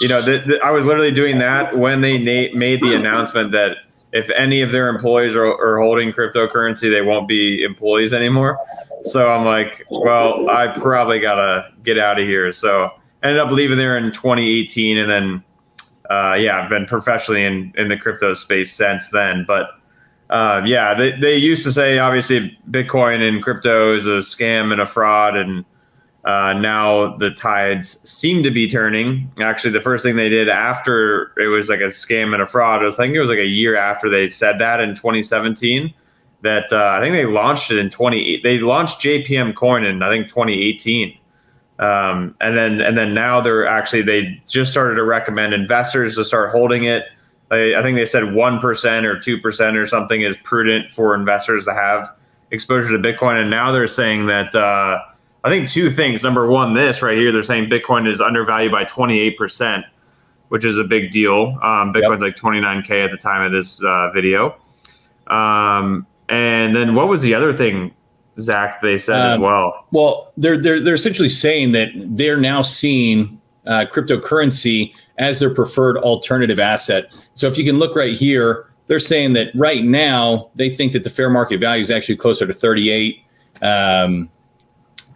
you 0.01 0.09
know 0.09 0.25
th- 0.25 0.45
th- 0.45 0.61
i 0.63 0.71
was 0.71 0.85
literally 0.85 1.11
doing 1.13 1.39
that 1.39 1.77
when 1.79 2.01
they 2.01 2.19
na- 2.19 2.57
made 2.57 2.81
the 2.83 2.95
announcement 2.95 3.53
that 3.53 3.79
if 4.13 4.29
any 4.31 4.61
of 4.61 4.73
their 4.73 4.89
employees 4.89 5.37
are, 5.37 5.47
are 5.47 5.81
holding 5.81 6.13
cryptocurrency 6.13 6.91
they 6.91 7.03
won't 7.03 7.29
be 7.29 7.63
employees 7.63 8.13
anymore. 8.13 8.59
So 9.03 9.29
i'm 9.31 9.45
like 9.45 9.87
well 9.91 10.49
i 10.49 10.69
probably 10.69 11.21
gotta 11.21 11.73
get 11.83 11.99
out 11.99 12.19
of 12.19 12.27
here. 12.27 12.51
So 12.53 12.91
ended 13.23 13.41
up 13.41 13.51
leaving 13.51 13.79
there 13.79 13.97
in 13.97 14.11
2018 14.11 14.99
and 14.99 15.11
then 15.11 15.45
uh, 16.13 16.35
yeah, 16.35 16.61
I've 16.61 16.69
been 16.69 16.85
professionally 16.85 17.43
in, 17.43 17.73
in 17.77 17.89
the 17.89 17.97
crypto 17.97 18.35
space 18.35 18.71
since 18.71 19.09
then. 19.11 19.45
But 19.47 19.71
uh, 20.29 20.61
yeah, 20.67 20.93
they, 20.93 21.13
they 21.13 21.37
used 21.37 21.65
to 21.65 21.73
say 21.73 21.99
obviously 21.99 22.59
Bitcoin 22.71 23.27
and 23.27 23.43
crypto 23.43 23.95
is 23.95 24.07
a 24.07 24.21
scam 24.21 24.73
and 24.73 24.81
a 24.81 24.85
fraud. 24.87 25.37
And 25.37 25.65
uh, 26.27 26.53
now 26.53 27.17
the 27.17 27.31
tides 27.31 27.99
seem 28.09 28.43
to 28.43 28.51
be 28.51 28.69
turning. 28.69 29.33
Actually, 29.41 29.71
the 29.71 29.81
first 29.81 30.05
thing 30.05 30.17
they 30.17 30.29
did 30.29 30.51
after 30.51 31.33
it 31.39 31.47
was 31.47 31.71
like 31.71 31.81
a 31.81 31.85
scam 31.85 32.35
and 32.35 32.43
a 32.43 32.47
fraud, 32.47 32.83
I 32.83 32.87
was 32.87 32.97
thinking 32.97 33.17
it 33.17 33.21
was 33.21 33.31
like 33.31 33.39
a 33.39 33.47
year 33.47 33.75
after 33.75 34.11
they 34.11 34.29
said 34.29 34.59
that 34.59 34.81
in 34.81 34.91
2017. 34.91 35.95
That 36.43 36.73
uh, 36.73 36.99
I 36.99 37.01
think 37.01 37.15
they 37.15 37.25
launched 37.25 37.71
it 37.71 37.79
in 37.79 37.89
20. 37.89 38.41
They 38.43 38.59
launched 38.59 39.01
JPM 39.01 39.55
Coin 39.55 39.85
in 39.85 40.03
I 40.03 40.11
think 40.11 40.29
2018 40.29 41.17
um, 41.79 42.35
and 42.41 42.57
then 42.57 42.81
and 42.81 42.97
then 42.97 43.15
now 43.15 43.41
they're 43.41 43.67
actually 43.67 44.03
they 44.03 44.41
just 44.47 44.71
started 44.71 44.97
to 44.97 45.05
recommend 45.05 45.55
investors 45.55 46.15
to 46.17 46.25
start 46.25 46.51
holding 46.51 46.85
it. 46.85 47.07
I, 47.51 47.75
I 47.75 47.83
think 47.83 47.97
they 47.97 48.07
said 48.07 48.35
one 48.35 48.61
percent 48.61 49.07
or 49.07 49.19
two 49.19 49.39
percent 49.41 49.77
or 49.77 49.87
something 49.87 50.23
is 50.23 50.37
prudent 50.39 50.93
for 50.93 51.15
investors 51.15 51.65
to 51.65 51.75
have 51.75 52.09
exposure 52.51 52.91
to 52.91 52.99
Bitcoin. 52.99 53.41
And 53.41 53.51
now 53.51 53.73
they're 53.73 53.89
saying 53.89 54.27
that 54.27 54.55
uh, 54.55 55.03
I 55.45 55.49
think 55.49 55.69
two 55.69 55.91
things. 55.91 56.23
Number 56.23 56.47
one, 56.47 56.75
this 56.75 57.03
right 57.03 57.17
here, 57.17 57.33
they're 57.33 57.43
saying 57.43 57.69
Bitcoin 57.69 58.07
is 58.07 58.21
undervalued 58.21 58.73
by 58.73 58.85
twenty 58.85 59.21
eight 59.21 59.37
percent, 59.37 59.85
which 60.49 60.65
is 60.65 60.79
a 60.79 60.85
big 60.85 61.11
deal. 61.11 61.59
Um, 61.63 61.93
Bitcoin's 61.93 62.21
yep. 62.21 62.21
like 62.21 62.37
twenty 62.37 62.61
nine 62.61 62.83
k 62.83 63.03
at 63.03 63.11
the 63.11 63.17
time 63.17 63.43
of 63.43 63.53
this 63.53 63.83
uh, 63.83 64.11
video. 64.13 64.57
Um, 65.27 66.07
and 66.29 66.75
then 66.77 66.95
what 66.95 67.09
was 67.09 67.23
the 67.23 67.35
other 67.35 67.53
thing 67.53 67.93
Zach, 68.41 68.81
they 68.81 68.99
said 68.99 69.17
um, 69.17 69.33
as 69.33 69.39
well. 69.41 69.87
Well, 69.91 70.33
they're 70.37 70.61
they're 70.61 70.81
they're 70.81 70.95
essentially 70.95 71.29
saying 71.29 71.73
that 71.73 71.91
they're 71.95 72.39
now 72.39 72.63
seeing 72.63 73.41
uh, 73.67 73.87
cryptocurrency 73.91 74.95
as 75.19 75.41
their 75.41 75.55
preferred 75.55 75.99
alternative 75.99 76.59
asset. 76.59 77.17
So 77.35 77.47
if 77.47 77.59
you 77.59 77.65
can 77.65 77.79
look 77.79 77.95
right 77.95 78.15
here, 78.15 78.73
they're 78.87 78.99
saying 78.99 79.35
that 79.35 79.51
right 79.55 79.85
now 79.85 80.51
they 80.55 80.71
think 80.71 80.93
that 80.93 81.05
the 81.05 81.11
fair 81.11 81.31
market 81.31 81.61
value 81.61 81.81
is 81.81 81.91
actually 81.91 82.17
closer 82.17 82.47
to 82.47 82.53
38. 82.53 83.23
Um, 83.61 84.29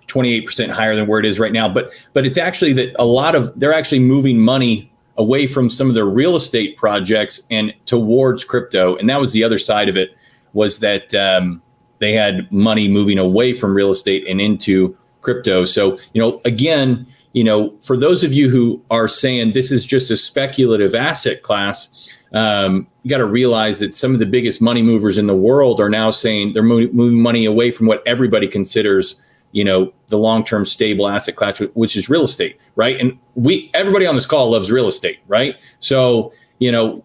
28% 0.06 0.70
higher 0.70 0.94
than 0.94 1.08
where 1.08 1.18
it 1.18 1.26
is 1.26 1.40
right 1.40 1.52
now 1.52 1.68
but 1.68 1.90
but 2.12 2.25
it's 2.25 2.38
actually 2.38 2.73
that 2.73 2.94
a 2.96 3.04
lot 3.04 3.35
of 3.35 3.52
they're 3.58 3.75
actually 3.75 3.99
moving 3.99 4.38
money 4.38 4.90
away 5.18 5.49
from 5.49 5.68
some 5.68 5.88
of 5.88 5.94
their 5.96 6.06
real 6.06 6.37
estate 6.37 6.76
projects 6.76 7.42
and 7.50 7.75
towards 7.87 8.44
crypto 8.44 8.94
and 8.96 9.11
that 9.11 9.20
was 9.20 9.32
the 9.32 9.42
other 9.42 9.58
side 9.58 9.88
of 9.88 9.96
it 9.96 10.16
was 10.52 10.78
that 10.78 11.12
um, 11.16 11.61
they 11.98 12.12
had 12.12 12.50
money 12.52 12.88
moving 12.88 13.18
away 13.18 13.52
from 13.52 13.74
real 13.74 13.90
estate 13.90 14.26
and 14.28 14.40
into 14.40 14.96
crypto 15.20 15.64
so 15.64 15.98
you 16.12 16.20
know 16.20 16.40
again 16.44 17.06
you 17.32 17.44
know 17.44 17.74
for 17.82 17.96
those 17.96 18.22
of 18.22 18.32
you 18.32 18.48
who 18.48 18.82
are 18.90 19.08
saying 19.08 19.52
this 19.52 19.70
is 19.72 19.84
just 19.84 20.10
a 20.10 20.16
speculative 20.16 20.94
asset 20.94 21.42
class 21.42 21.88
um, 22.32 22.86
you 23.02 23.10
got 23.10 23.18
to 23.18 23.26
realize 23.26 23.78
that 23.80 23.94
some 23.94 24.12
of 24.12 24.18
the 24.18 24.26
biggest 24.26 24.60
money 24.60 24.82
movers 24.82 25.16
in 25.16 25.26
the 25.26 25.34
world 25.34 25.80
are 25.80 25.88
now 25.88 26.10
saying 26.10 26.52
they're 26.52 26.62
moving 26.62 27.22
money 27.22 27.44
away 27.44 27.70
from 27.70 27.86
what 27.86 28.02
everybody 28.04 28.48
considers, 28.48 29.22
you 29.52 29.64
know, 29.64 29.92
the 30.08 30.18
long-term 30.18 30.64
stable 30.64 31.08
asset 31.08 31.36
class, 31.36 31.60
which 31.74 31.96
is 31.96 32.08
real 32.08 32.24
estate, 32.24 32.58
right? 32.74 33.00
And 33.00 33.18
we, 33.36 33.70
everybody 33.74 34.06
on 34.06 34.16
this 34.16 34.26
call 34.26 34.50
loves 34.50 34.70
real 34.70 34.88
estate, 34.88 35.20
right? 35.28 35.56
So, 35.78 36.32
you 36.58 36.72
know, 36.72 37.04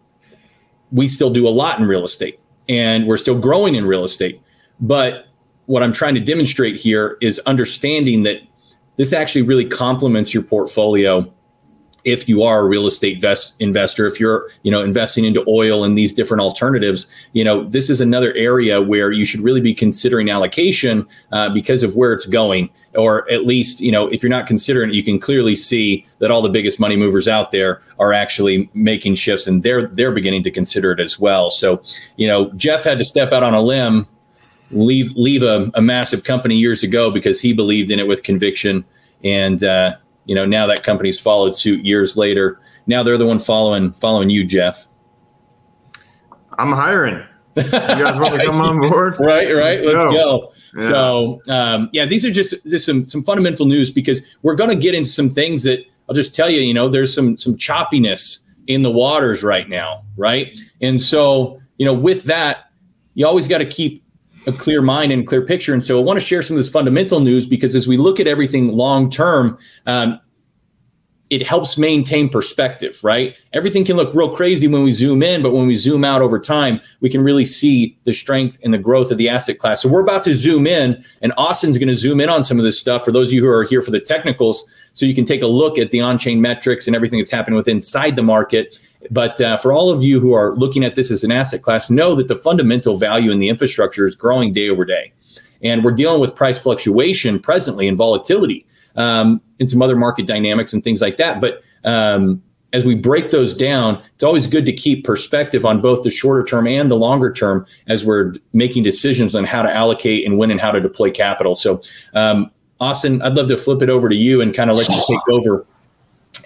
we 0.91 1.07
still 1.07 1.29
do 1.29 1.47
a 1.47 1.49
lot 1.49 1.79
in 1.79 1.85
real 1.85 2.03
estate, 2.03 2.39
and 2.67 3.07
we're 3.07 3.17
still 3.17 3.39
growing 3.39 3.75
in 3.75 3.85
real 3.85 4.03
estate. 4.03 4.40
But 4.81 5.27
what 5.67 5.83
I'm 5.83 5.93
trying 5.93 6.15
to 6.15 6.19
demonstrate 6.19 6.75
here 6.75 7.17
is 7.21 7.39
understanding 7.45 8.23
that 8.23 8.41
this 8.97 9.13
actually 9.13 9.43
really 9.43 9.65
complements 9.65 10.33
your 10.33 10.43
portfolio 10.43 11.31
if 12.03 12.27
you 12.27 12.43
are 12.43 12.61
a 12.61 12.65
real 12.65 12.87
estate 12.87 13.21
vest 13.21 13.53
investor 13.59 14.05
if 14.05 14.19
you're 14.19 14.49
you 14.63 14.71
know 14.71 14.81
investing 14.81 15.25
into 15.25 15.43
oil 15.47 15.83
and 15.83 15.97
these 15.97 16.11
different 16.13 16.41
alternatives 16.41 17.07
you 17.33 17.43
know 17.43 17.63
this 17.65 17.89
is 17.89 18.01
another 18.01 18.33
area 18.33 18.81
where 18.81 19.11
you 19.11 19.25
should 19.25 19.41
really 19.41 19.61
be 19.61 19.73
considering 19.73 20.29
allocation 20.29 21.07
uh, 21.31 21.49
because 21.49 21.83
of 21.83 21.95
where 21.95 22.13
it's 22.13 22.25
going. 22.25 22.69
Or 22.93 23.29
at 23.31 23.45
least 23.45 23.79
you 23.79 23.91
know 23.91 24.07
if 24.07 24.21
you're 24.21 24.29
not 24.29 24.47
considering 24.47 24.89
it 24.89 24.95
you 24.95 25.03
can 25.03 25.17
clearly 25.17 25.55
see 25.55 26.05
that 26.19 26.29
all 26.29 26.41
the 26.41 26.49
biggest 26.49 26.77
money 26.77 26.97
movers 26.97 27.25
out 27.25 27.51
there 27.51 27.81
are 27.99 28.11
actually 28.11 28.69
making 28.73 29.15
shifts 29.15 29.47
and 29.47 29.63
they're 29.63 29.87
they're 29.87 30.11
beginning 30.11 30.43
to 30.43 30.51
consider 30.51 30.91
it 30.91 30.99
as 30.99 31.17
well. 31.17 31.51
So 31.51 31.81
you 32.17 32.27
know 32.27 32.51
jeff 32.53 32.83
had 32.83 32.97
to 32.97 33.05
step 33.05 33.31
out 33.31 33.43
on 33.43 33.53
a 33.53 33.61
limb 33.61 34.07
leave 34.73 35.11
leave 35.11 35.43
a, 35.43 35.71
a 35.75 35.81
massive 35.81 36.23
company 36.23 36.55
years 36.55 36.83
ago 36.83 37.11
because 37.11 37.39
he 37.39 37.53
believed 37.53 37.91
in 37.91 37.99
it 37.99 38.07
with 38.07 38.23
conviction. 38.23 38.85
And 39.23 39.63
uh, 39.63 39.95
you 40.25 40.35
know 40.35 40.45
now 40.45 40.67
that 40.67 40.83
company's 40.83 41.19
followed 41.19 41.55
suit 41.55 41.85
years 41.85 42.17
later. 42.17 42.59
Now 42.87 43.03
they're 43.03 43.17
the 43.17 43.25
one 43.25 43.39
following 43.39 43.93
following 43.93 44.29
you 44.29 44.45
jeff. 44.45 44.87
I'm 46.57 46.71
hiring. 46.71 47.23
You 47.55 47.63
guys 47.69 48.19
want 48.19 48.39
to 48.39 48.45
come 48.45 48.61
on 48.61 48.79
board? 48.79 49.15
Right 49.19 49.53
right. 49.53 49.83
Let's 49.83 49.97
go, 49.97 50.11
go. 50.11 50.53
Yeah. 50.77 50.87
so 50.87 51.41
um, 51.49 51.89
yeah 51.91 52.05
these 52.05 52.25
are 52.25 52.31
just 52.31 52.63
just 52.65 52.85
some 52.85 53.03
some 53.05 53.23
fundamental 53.23 53.65
news 53.65 53.91
because 53.91 54.21
we're 54.41 54.55
going 54.55 54.69
to 54.69 54.75
get 54.75 54.95
into 54.95 55.09
some 55.09 55.29
things 55.29 55.63
that 55.63 55.79
i'll 56.07 56.15
just 56.15 56.33
tell 56.33 56.49
you 56.49 56.61
you 56.61 56.73
know 56.73 56.87
there's 56.87 57.13
some 57.13 57.37
some 57.37 57.57
choppiness 57.57 58.37
in 58.67 58.81
the 58.81 58.89
waters 58.89 59.43
right 59.43 59.67
now 59.67 60.05
right? 60.17 60.59
And 60.81 61.01
so 61.01 61.61
you 61.77 61.85
know 61.85 61.93
with 61.93 62.23
that 62.25 62.71
you 63.13 63.25
always 63.27 63.47
got 63.47 63.57
to 63.57 63.65
keep 63.65 64.03
a 64.47 64.51
clear 64.51 64.81
mind 64.81 65.11
and 65.11 65.27
clear 65.27 65.41
picture. 65.41 65.73
And 65.73 65.83
so 65.83 65.99
I 65.99 66.03
want 66.03 66.17
to 66.17 66.25
share 66.25 66.41
some 66.41 66.55
of 66.55 66.59
this 66.59 66.71
fundamental 66.71 67.19
news 67.19 67.45
because 67.45 67.75
as 67.75 67.87
we 67.87 67.97
look 67.97 68.19
at 68.19 68.27
everything 68.27 68.69
long 68.69 69.09
term, 69.09 69.57
um, 69.85 70.19
it 71.29 71.47
helps 71.47 71.77
maintain 71.77 72.27
perspective, 72.27 72.99
right? 73.05 73.35
Everything 73.53 73.85
can 73.85 73.95
look 73.95 74.13
real 74.13 74.35
crazy 74.35 74.67
when 74.67 74.83
we 74.83 74.91
zoom 74.91 75.23
in, 75.23 75.41
but 75.41 75.53
when 75.53 75.65
we 75.65 75.75
zoom 75.75 76.03
out 76.03 76.21
over 76.21 76.37
time, 76.37 76.81
we 76.99 77.09
can 77.09 77.23
really 77.23 77.45
see 77.45 77.97
the 78.03 78.11
strength 78.11 78.57
and 78.63 78.73
the 78.73 78.77
growth 78.77 79.11
of 79.11 79.17
the 79.17 79.29
asset 79.29 79.57
class. 79.57 79.81
So 79.81 79.87
we're 79.87 80.01
about 80.01 80.25
to 80.25 80.35
zoom 80.35 80.67
in, 80.67 81.01
and 81.21 81.31
Austin's 81.37 81.77
going 81.77 81.87
to 81.87 81.95
zoom 81.95 82.19
in 82.19 82.27
on 82.27 82.43
some 82.43 82.59
of 82.59 82.65
this 82.65 82.77
stuff 82.77 83.05
for 83.05 83.13
those 83.13 83.29
of 83.29 83.33
you 83.33 83.41
who 83.41 83.49
are 83.49 83.63
here 83.63 83.81
for 83.81 83.91
the 83.91 83.99
technicals, 84.01 84.69
so 84.91 85.05
you 85.05 85.15
can 85.15 85.23
take 85.23 85.41
a 85.41 85.47
look 85.47 85.77
at 85.77 85.91
the 85.91 86.01
on-chain 86.01 86.41
metrics 86.41 86.85
and 86.85 86.97
everything 86.97 87.17
that's 87.17 87.31
happening 87.31 87.55
with 87.55 87.69
inside 87.69 88.17
the 88.17 88.23
market 88.23 88.75
but 89.09 89.39
uh, 89.41 89.57
for 89.57 89.73
all 89.73 89.89
of 89.89 90.03
you 90.03 90.19
who 90.19 90.33
are 90.33 90.55
looking 90.55 90.83
at 90.83 90.95
this 90.95 91.09
as 91.09 91.23
an 91.23 91.31
asset 91.31 91.61
class, 91.61 91.89
know 91.89 92.15
that 92.15 92.27
the 92.27 92.35
fundamental 92.35 92.95
value 92.95 93.31
in 93.31 93.39
the 93.39 93.49
infrastructure 93.49 94.05
is 94.05 94.15
growing 94.15 94.53
day 94.53 94.69
over 94.69 94.85
day. 94.85 95.11
And 95.63 95.83
we're 95.83 95.91
dealing 95.91 96.21
with 96.21 96.35
price 96.35 96.61
fluctuation 96.61 97.39
presently 97.39 97.87
and 97.87 97.97
volatility 97.97 98.65
um, 98.95 99.41
and 99.59 99.69
some 99.69 99.81
other 99.81 99.95
market 99.95 100.25
dynamics 100.25 100.73
and 100.73 100.83
things 100.83 101.01
like 101.01 101.17
that. 101.17 101.39
But 101.39 101.61
um, 101.83 102.41
as 102.73 102.85
we 102.85 102.95
break 102.95 103.31
those 103.31 103.55
down, 103.55 104.01
it's 104.13 104.23
always 104.23 104.47
good 104.47 104.65
to 104.65 104.73
keep 104.73 105.03
perspective 105.03 105.65
on 105.65 105.81
both 105.81 106.03
the 106.03 106.11
shorter 106.11 106.43
term 106.43 106.67
and 106.67 106.89
the 106.89 106.95
longer 106.95 107.31
term 107.31 107.65
as 107.87 108.05
we're 108.05 108.33
making 108.53 108.83
decisions 108.83 109.35
on 109.35 109.43
how 109.43 109.61
to 109.61 109.71
allocate 109.71 110.25
and 110.25 110.37
when 110.37 110.51
and 110.51 110.61
how 110.61 110.71
to 110.71 110.79
deploy 110.79 111.11
capital. 111.11 111.55
So, 111.55 111.81
um, 112.13 112.51
Austin, 112.79 113.21
I'd 113.21 113.35
love 113.35 113.47
to 113.49 113.57
flip 113.57 113.81
it 113.81 113.89
over 113.89 114.09
to 114.09 114.15
you 114.15 114.41
and 114.41 114.55
kind 114.55 114.71
of 114.71 114.77
let 114.77 114.89
you 114.89 115.03
take 115.07 115.29
over 115.29 115.67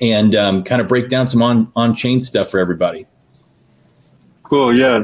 and 0.01 0.35
um, 0.35 0.63
kind 0.63 0.81
of 0.81 0.87
break 0.87 1.09
down 1.09 1.27
some 1.27 1.41
on 1.41 1.71
on 1.75 1.95
chain 1.95 2.19
stuff 2.21 2.49
for 2.49 2.59
everybody. 2.59 3.05
Cool. 4.43 4.77
Yeah. 4.77 5.03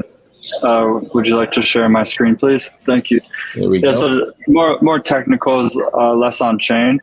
Uh, 0.62 1.00
would 1.14 1.26
you 1.26 1.36
like 1.36 1.50
to 1.52 1.62
share 1.62 1.88
my 1.88 2.02
screen, 2.02 2.36
please? 2.36 2.70
Thank 2.84 3.10
you. 3.10 3.20
There 3.54 3.68
we 3.68 3.78
yeah, 3.78 3.86
go. 3.86 3.92
So 3.92 4.32
more 4.48 4.78
more 4.80 5.00
technicals, 5.00 5.80
uh, 5.94 6.14
less 6.14 6.40
on 6.40 6.58
chain. 6.58 7.00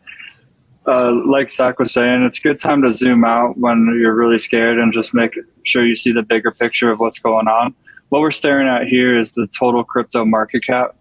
Uh, 0.87 1.11
like 1.27 1.49
Zach 1.49 1.77
was 1.77 1.93
saying, 1.93 2.23
it's 2.23 2.39
a 2.39 2.41
good 2.41 2.59
time 2.59 2.81
to 2.81 2.89
zoom 2.89 3.23
out 3.23 3.57
when 3.57 3.85
you're 3.99 4.15
really 4.15 4.37
scared 4.37 4.79
and 4.79 4.91
just 4.91 5.13
make 5.13 5.35
sure 5.63 5.85
you 5.85 5.93
see 5.93 6.11
the 6.11 6.23
bigger 6.23 6.51
picture 6.51 6.89
of 6.89 6.99
what's 6.99 7.19
going 7.19 7.47
on. 7.47 7.75
What 8.09 8.21
we're 8.21 8.31
staring 8.31 8.67
at 8.67 8.87
here 8.87 9.17
is 9.17 9.33
the 9.33 9.45
total 9.47 9.83
crypto 9.83 10.25
market 10.25 10.65
cap. 10.65 10.95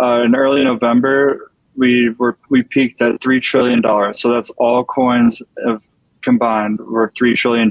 Uh, 0.00 0.22
in 0.22 0.34
early 0.34 0.64
November, 0.64 1.52
we 1.76 2.10
were 2.10 2.38
we 2.48 2.62
peaked 2.62 3.02
at 3.02 3.20
three 3.20 3.40
trillion 3.40 3.80
dollars. 3.80 4.20
So 4.20 4.32
that's 4.32 4.50
all 4.50 4.84
coins 4.84 5.42
of 5.58 5.86
combined 6.22 6.78
were 6.80 7.10
$3 7.10 7.34
trillion. 7.34 7.70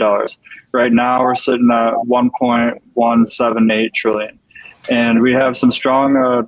Right 0.71 0.91
now, 0.91 1.23
we're 1.23 1.35
sitting 1.35 1.69
at 1.71 1.93
1.178 2.07 3.93
trillion. 3.93 4.39
And 4.89 5.21
we 5.21 5.33
have 5.33 5.55
some 5.57 5.71
strong 5.71 6.17
uh, 6.17 6.43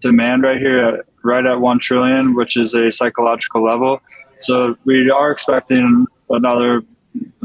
demand 0.00 0.42
right 0.42 0.58
here, 0.58 0.84
at, 0.84 1.06
right 1.24 1.44
at 1.44 1.60
1 1.60 1.78
trillion, 1.80 2.34
which 2.34 2.56
is 2.56 2.74
a 2.74 2.90
psychological 2.90 3.64
level. 3.64 4.00
So 4.40 4.76
we 4.84 5.10
are 5.10 5.30
expecting 5.30 6.06
another 6.30 6.82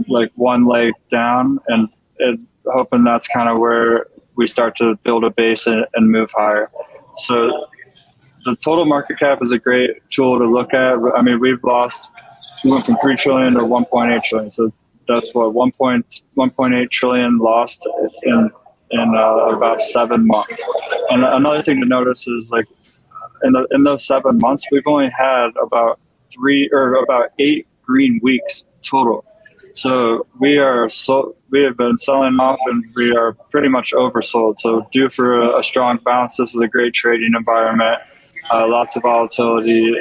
like 0.07 0.31
one 0.35 0.65
leg 0.65 0.93
down 1.09 1.59
and, 1.67 1.87
and 2.19 2.45
hoping 2.65 3.03
that's 3.03 3.27
kind 3.27 3.49
of 3.49 3.59
where 3.59 4.07
we 4.35 4.47
start 4.47 4.75
to 4.77 4.95
build 5.03 5.23
a 5.23 5.29
base 5.29 5.67
and, 5.67 5.85
and 5.93 6.11
move 6.11 6.31
higher. 6.35 6.69
So 7.17 7.67
the 8.45 8.55
total 8.55 8.85
market 8.85 9.19
cap 9.19 9.39
is 9.41 9.51
a 9.51 9.59
great 9.59 9.91
tool 10.09 10.39
to 10.39 10.45
look 10.45 10.73
at. 10.73 10.97
I 11.15 11.21
mean, 11.21 11.39
we've 11.39 11.63
lost 11.63 12.11
we 12.63 12.71
went 12.71 12.85
from 12.85 12.97
3 12.97 13.15
trillion 13.15 13.53
to 13.53 13.61
1.8 13.61 14.23
trillion. 14.23 14.51
So 14.51 14.71
that's 15.07 15.33
what 15.33 15.53
1.1.8 15.53 16.89
trillion 16.89 17.37
lost 17.37 17.87
in 18.23 18.51
in 18.91 19.13
uh, 19.15 19.55
about 19.55 19.79
seven 19.79 20.27
months. 20.27 20.61
And 21.09 21.23
another 21.23 21.61
thing 21.61 21.79
to 21.79 21.87
notice 21.87 22.27
is 22.27 22.51
like 22.51 22.65
in, 23.43 23.53
the, 23.53 23.65
in 23.71 23.83
those 23.83 24.05
seven 24.05 24.37
months, 24.37 24.65
we've 24.71 24.85
only 24.85 25.09
had 25.09 25.49
about 25.63 25.99
three 26.31 26.69
or 26.71 26.95
about 26.95 27.29
eight 27.39 27.67
green 27.81 28.19
weeks 28.21 28.65
total. 28.81 29.25
So 29.73 30.27
we 30.39 30.57
are 30.57 30.89
so 30.89 31.35
we 31.49 31.63
have 31.63 31.77
been 31.77 31.97
selling 31.97 32.37
off 32.39 32.59
and 32.65 32.83
we 32.93 33.15
are 33.15 33.33
pretty 33.51 33.69
much 33.69 33.93
oversold. 33.93 34.59
So 34.59 34.85
due 34.91 35.09
for 35.09 35.41
a, 35.41 35.59
a 35.59 35.63
strong 35.63 35.97
bounce, 36.03 36.37
this 36.37 36.53
is 36.53 36.61
a 36.61 36.67
great 36.67 36.93
trading 36.93 37.31
environment. 37.35 37.99
Uh, 38.51 38.67
lots 38.67 38.97
of 38.97 39.03
volatility 39.03 39.95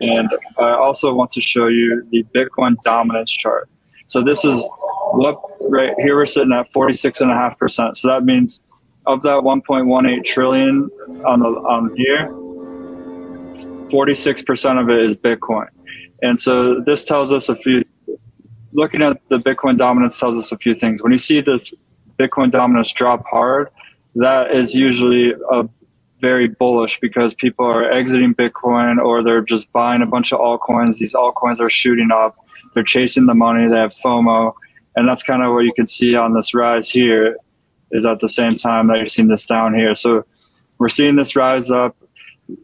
and 0.00 0.28
I 0.58 0.70
also 0.72 1.14
want 1.14 1.30
to 1.32 1.40
show 1.40 1.68
you 1.68 2.06
the 2.10 2.24
Bitcoin 2.34 2.76
dominance 2.82 3.30
chart. 3.30 3.68
So 4.06 4.22
this 4.22 4.44
is 4.44 4.64
what 5.12 5.40
right 5.60 5.94
here 5.98 6.16
we're 6.16 6.26
sitting 6.26 6.52
at 6.52 6.70
46.5%. 6.72 7.96
So 7.96 8.08
that 8.08 8.24
means 8.24 8.60
of 9.06 9.22
that 9.22 9.42
1.18 9.42 10.24
trillion 10.24 10.90
on 11.26 11.40
the 11.40 11.46
on 11.46 11.94
here, 11.96 12.28
46% 13.90 14.80
of 14.80 14.90
it 14.90 15.04
is 15.04 15.16
Bitcoin. 15.16 15.68
And 16.22 16.40
so 16.40 16.80
this 16.80 17.04
tells 17.04 17.32
us 17.32 17.48
a 17.48 17.54
few 17.54 17.80
looking 18.72 19.02
at 19.02 19.20
the 19.28 19.38
Bitcoin 19.38 19.76
dominance 19.76 20.18
tells 20.18 20.36
us 20.36 20.50
a 20.52 20.58
few 20.58 20.74
things. 20.74 21.02
When 21.02 21.12
you 21.12 21.18
see 21.18 21.40
the 21.40 21.64
Bitcoin 22.18 22.50
dominance 22.50 22.92
drop 22.92 23.24
hard, 23.26 23.68
that 24.16 24.54
is 24.54 24.74
usually 24.74 25.32
a 25.50 25.68
very 26.24 26.48
bullish 26.48 26.98
because 27.00 27.34
people 27.34 27.66
are 27.66 27.90
exiting 27.90 28.34
Bitcoin 28.34 28.96
or 28.96 29.22
they're 29.22 29.42
just 29.42 29.70
buying 29.72 30.00
a 30.00 30.06
bunch 30.06 30.32
of 30.32 30.40
altcoins. 30.40 30.96
These 30.96 31.14
altcoins 31.14 31.60
are 31.60 31.68
shooting 31.68 32.08
up. 32.10 32.34
They're 32.72 32.82
chasing 32.96 33.26
the 33.26 33.34
money. 33.34 33.68
They 33.68 33.76
have 33.76 33.92
FOMO. 33.92 34.54
And 34.96 35.06
that's 35.06 35.22
kind 35.22 35.42
of 35.42 35.52
what 35.52 35.64
you 35.64 35.74
can 35.74 35.86
see 35.86 36.14
on 36.14 36.32
this 36.32 36.54
rise 36.54 36.88
here 36.88 37.36
is 37.90 38.06
at 38.06 38.20
the 38.20 38.28
same 38.28 38.56
time 38.56 38.86
that 38.88 38.96
you're 38.96 39.06
seeing 39.06 39.28
this 39.28 39.44
down 39.44 39.74
here. 39.74 39.94
So 39.94 40.24
we're 40.78 40.88
seeing 40.88 41.16
this 41.16 41.36
rise 41.36 41.70
up. 41.70 41.94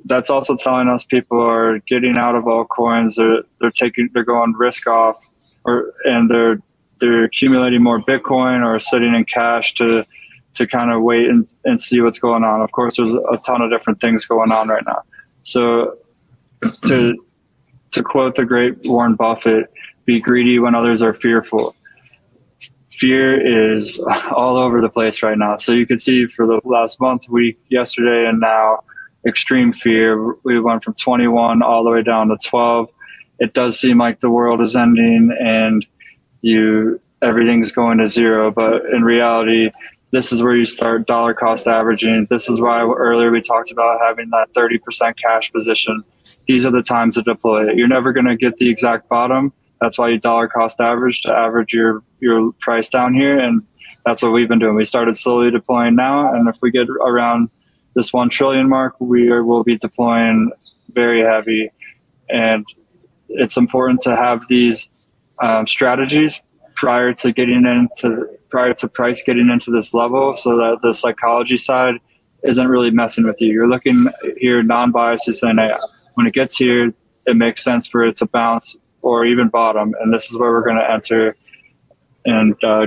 That's 0.07 0.31
also 0.31 0.57
telling 0.57 0.89
us 0.89 1.05
people 1.05 1.39
are 1.39 1.81
getting 1.81 2.17
out 2.17 2.37
of 2.37 2.45
altcoins. 2.45 3.17
They're, 3.17 3.43
they're 3.61 3.71
taking, 3.71 4.09
they're 4.15 4.25
going 4.25 4.55
risk 4.55 4.87
off 4.87 5.19
or, 5.65 5.93
and 6.05 6.31
they're 6.31 6.63
they're 7.01 7.25
accumulating 7.25 7.83
more 7.83 7.99
Bitcoin 7.99 8.65
or 8.65 8.79
sitting 8.79 9.15
in 9.15 9.25
cash 9.25 9.73
to 9.75 10.07
to 10.55 10.67
kind 10.67 10.91
of 10.91 11.03
wait 11.03 11.29
and, 11.29 11.49
and 11.65 11.81
see 11.81 12.01
what's 12.01 12.19
going 12.19 12.45
on. 12.45 12.61
Of 12.61 12.73
course, 12.73 12.97
there's 12.97 13.13
a 13.13 13.39
ton 13.45 13.63
of 13.63 13.71
different 13.71 14.01
things 14.01 14.27
going 14.27 14.53
on 14.53 14.69
right 14.69 14.85
now. 14.87 15.03
So 15.43 15.97
to 16.87 17.17
to 17.93 18.03
quote 18.03 18.37
the 18.37 18.45
great 18.45 18.77
Warren 18.85 19.15
Buffett, 19.15 19.73
be 20.05 20.21
greedy 20.21 20.59
when 20.59 20.75
others 20.75 21.03
are 21.03 21.13
fearful. 21.13 21.75
Fear 22.91 23.75
is 23.75 23.99
all 24.37 24.57
over 24.57 24.81
the 24.81 24.89
place 24.89 25.23
right 25.23 25.39
now. 25.39 25.57
So 25.57 25.73
you 25.73 25.87
can 25.87 25.99
see 25.99 26.27
for 26.27 26.47
the 26.47 26.61
last 26.65 27.01
month, 27.01 27.29
week, 27.29 27.59
yesterday, 27.69 28.29
and 28.29 28.41
now, 28.41 28.81
extreme 29.27 29.73
fear. 29.73 30.35
We 30.45 30.61
went 30.61 30.85
from 30.85 30.95
21 30.95 31.63
all 31.63 31.85
the 31.85 31.91
way 31.91 32.03
down 32.03 32.29
to 32.29 32.37
12. 32.45 32.91
It 33.39 33.55
does 33.55 33.79
seem 33.79 33.99
like 33.99 34.21
the 34.21 34.31
world 34.31 34.61
is 34.61 34.77
ending 34.77 35.35
and 35.41 35.85
you 36.43 37.01
everything's 37.23 37.73
going 37.73 37.99
to 37.99 38.09
zero. 38.09 38.51
But 38.51 38.87
in 38.87 39.03
reality, 39.03 39.71
this 40.13 40.33
is 40.33 40.43
where 40.43 40.57
you 40.57 40.65
start 40.65 41.07
dollar 41.07 41.35
cost 41.35 41.69
averaging. 41.69 42.27
This 42.31 42.49
is 42.49 42.61
why 42.61 42.81
earlier 42.81 43.31
we 43.31 43.41
talked 43.41 43.71
about 43.71 44.01
having 44.01 44.31
that 44.31 44.53
30% 44.55 45.17
cash 45.17 45.53
position. 45.53 46.03
These 46.47 46.67
are 46.67 46.71
the 46.71 46.83
times 46.83 47.15
to 47.15 47.23
deploy 47.23 47.69
it. 47.69 47.77
You're 47.77 47.89
never 47.89 48.13
going 48.13 48.27
to 48.27 48.37
get 48.37 48.57
the 48.57 48.69
exact 48.69 49.09
bottom. 49.09 49.53
That's 49.81 49.99
why 49.99 50.09
you 50.09 50.19
dollar 50.19 50.49
cost 50.49 50.81
average 50.81 51.23
to 51.23 51.33
average 51.33 51.73
your, 51.73 52.03
your 52.19 52.53
price 52.61 52.89
down 52.89 53.15
here. 53.15 53.39
And 53.39 53.63
that's 54.05 54.23
what 54.23 54.33
we've 54.33 54.49
been 54.49 54.59
doing. 54.59 54.75
We 54.75 54.85
started 54.85 55.17
slowly 55.17 55.51
deploying 55.51 55.95
now. 55.95 56.35
And 56.35 56.49
if 56.49 56.59
we 56.61 56.71
get 56.71 56.89
around 56.89 57.49
this 57.95 58.13
1 58.13 58.31
trillion 58.31 58.69
mark, 58.69 58.97
we 58.99 59.31
will 59.41 59.63
be 59.63 59.79
deploying 59.79 60.51
very 60.93 61.23
heavy. 61.23 61.71
And 62.29 62.67
it's 63.29 63.57
important 63.57 64.01
to 64.03 64.17
have 64.17 64.47
these 64.49 64.91
um, 65.41 65.67
strategies 65.67 66.41
prior 66.81 67.13
to 67.13 67.31
getting 67.31 67.67
into 67.67 68.27
prior 68.49 68.73
to 68.73 68.89
price 68.89 69.23
getting 69.23 69.51
into 69.51 69.71
this 69.71 69.93
level 69.93 70.33
so 70.33 70.57
that 70.57 70.79
the 70.81 70.95
psychology 70.95 71.59
side 71.59 71.97
isn't 72.45 72.69
really 72.69 72.91
messing 72.91 73.27
with 73.27 73.39
you. 73.39 73.53
You're 73.53 73.69
looking 73.69 74.09
here 74.39 74.63
non-biased 74.63 75.27
to 75.27 75.35
saying, 75.35 75.59
hey, 75.59 75.73
when 76.15 76.27
it 76.27 76.33
gets 76.33 76.57
here, 76.57 76.91
it 77.27 77.37
makes 77.37 77.63
sense 77.63 77.87
for 77.87 78.03
it 78.03 78.17
to 78.17 78.27
bounce 78.27 78.79
or 79.03 79.27
even 79.27 79.49
bottom, 79.49 79.95
and 80.01 80.13
this 80.13 80.31
is 80.31 80.39
where 80.39 80.51
we're 80.53 80.65
going 80.65 80.79
to 80.79 80.91
enter 80.91 81.37
and 82.25 82.55
uh, 82.65 82.87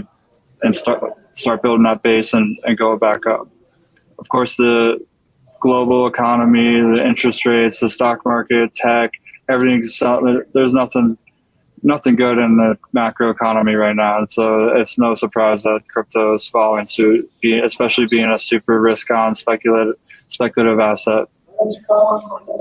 and 0.63 0.75
start 0.75 1.03
start 1.35 1.61
building 1.61 1.83
that 1.83 2.01
base 2.01 2.33
and, 2.33 2.57
and 2.65 2.75
go 2.79 2.97
back 2.97 3.27
up. 3.27 3.47
Of 4.17 4.27
course, 4.29 4.57
the 4.57 5.05
global 5.59 6.07
economy, 6.07 6.81
the 6.81 7.05
interest 7.05 7.45
rates, 7.45 7.79
the 7.79 7.89
stock 7.89 8.25
market, 8.25 8.73
tech, 8.73 9.11
everything's 9.49 10.01
there's 10.53 10.73
nothing 10.73 11.17
nothing 11.83 12.15
good 12.15 12.37
in 12.37 12.57
the 12.57 12.77
macro 12.93 13.29
economy 13.29 13.75
right 13.75 13.95
now. 13.95 14.25
So 14.29 14.69
it's 14.69 14.97
no 14.97 15.13
surprise 15.13 15.63
that 15.63 15.81
crypto 15.89 16.33
is 16.33 16.47
following 16.47 16.85
suit, 16.85 17.29
especially 17.63 18.07
being 18.07 18.31
a 18.31 18.39
super 18.39 18.81
risk 18.81 19.11
on 19.11 19.35
speculative 19.35 19.95
speculative 20.29 20.79
asset. 20.79 21.27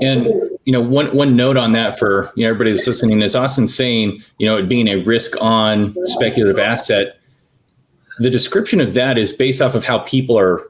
And 0.01 0.25
you 0.65 0.73
know, 0.73 0.81
one 0.81 1.07
one 1.15 1.35
note 1.35 1.57
on 1.57 1.71
that 1.71 1.97
for 1.97 2.31
you 2.35 2.43
know 2.43 2.49
everybody 2.49 2.71
that's 2.71 2.85
listening 2.85 3.21
is 3.21 3.35
Austin 3.35 3.67
saying 3.67 4.21
you 4.37 4.45
know 4.45 4.57
it 4.57 4.69
being 4.69 4.87
a 4.87 4.97
risk 4.97 5.33
on 5.41 5.95
speculative 6.03 6.59
asset. 6.59 7.17
The 8.19 8.29
description 8.29 8.79
of 8.79 8.93
that 8.93 9.17
is 9.17 9.33
based 9.33 9.61
off 9.61 9.73
of 9.73 9.83
how 9.83 9.99
people 9.99 10.37
are 10.37 10.69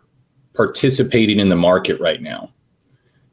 participating 0.55 1.39
in 1.39 1.49
the 1.49 1.57
market 1.57 1.99
right 1.99 2.21
now. 2.21 2.49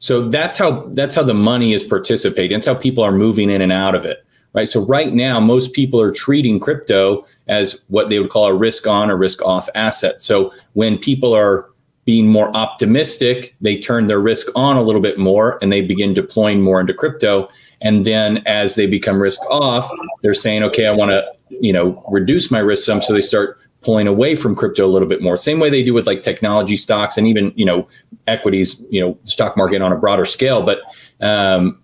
So 0.00 0.28
that's 0.28 0.56
how 0.56 0.88
that's 0.88 1.14
how 1.14 1.22
the 1.22 1.34
money 1.34 1.72
is 1.72 1.84
participating. 1.84 2.56
That's 2.56 2.66
how 2.66 2.74
people 2.74 3.04
are 3.04 3.12
moving 3.12 3.50
in 3.50 3.62
and 3.62 3.70
out 3.70 3.94
of 3.94 4.04
it 4.04 4.24
right? 4.52 4.68
So 4.68 4.84
right 4.84 5.12
now, 5.12 5.40
most 5.40 5.72
people 5.72 6.00
are 6.00 6.10
treating 6.10 6.58
crypto 6.58 7.24
as 7.48 7.82
what 7.88 8.08
they 8.08 8.18
would 8.18 8.30
call 8.30 8.46
a 8.46 8.54
risk 8.54 8.86
on 8.86 9.10
or 9.10 9.16
risk 9.16 9.42
off 9.42 9.68
asset. 9.74 10.20
So 10.20 10.52
when 10.74 10.98
people 10.98 11.32
are 11.32 11.68
being 12.04 12.28
more 12.28 12.54
optimistic, 12.56 13.54
they 13.60 13.78
turn 13.78 14.06
their 14.06 14.20
risk 14.20 14.46
on 14.56 14.76
a 14.76 14.82
little 14.82 15.00
bit 15.00 15.18
more 15.18 15.58
and 15.62 15.70
they 15.70 15.80
begin 15.80 16.14
deploying 16.14 16.60
more 16.60 16.80
into 16.80 16.94
crypto. 16.94 17.48
And 17.82 18.04
then 18.04 18.42
as 18.46 18.74
they 18.74 18.86
become 18.86 19.20
risk 19.20 19.40
off, 19.48 19.88
they're 20.22 20.34
saying, 20.34 20.62
okay, 20.64 20.86
I 20.86 20.92
want 20.92 21.10
to, 21.10 21.24
you 21.48 21.72
know, 21.72 22.02
reduce 22.08 22.50
my 22.50 22.58
risk 22.58 22.84
some. 22.84 23.02
So 23.02 23.12
they 23.12 23.20
start 23.20 23.58
pulling 23.82 24.06
away 24.06 24.36
from 24.36 24.54
crypto 24.54 24.84
a 24.84 24.88
little 24.88 25.08
bit 25.08 25.22
more. 25.22 25.36
Same 25.36 25.58
way 25.58 25.70
they 25.70 25.82
do 25.82 25.94
with 25.94 26.06
like 26.06 26.22
technology 26.22 26.76
stocks 26.76 27.16
and 27.16 27.26
even, 27.26 27.52
you 27.56 27.64
know, 27.64 27.88
equities, 28.26 28.84
you 28.90 29.00
know, 29.00 29.18
stock 29.24 29.56
market 29.56 29.80
on 29.80 29.92
a 29.92 29.96
broader 29.96 30.24
scale. 30.24 30.62
But, 30.62 30.80
um, 31.20 31.80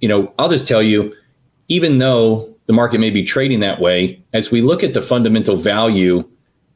you 0.00 0.08
know, 0.08 0.32
I'll 0.38 0.48
just 0.48 0.66
tell 0.66 0.82
you, 0.82 1.14
even 1.70 1.98
though 1.98 2.52
the 2.66 2.72
market 2.72 2.98
may 2.98 3.10
be 3.10 3.22
trading 3.22 3.60
that 3.60 3.80
way, 3.80 4.20
as 4.34 4.50
we 4.50 4.60
look 4.60 4.82
at 4.82 4.92
the 4.92 5.00
fundamental 5.00 5.56
value 5.56 6.28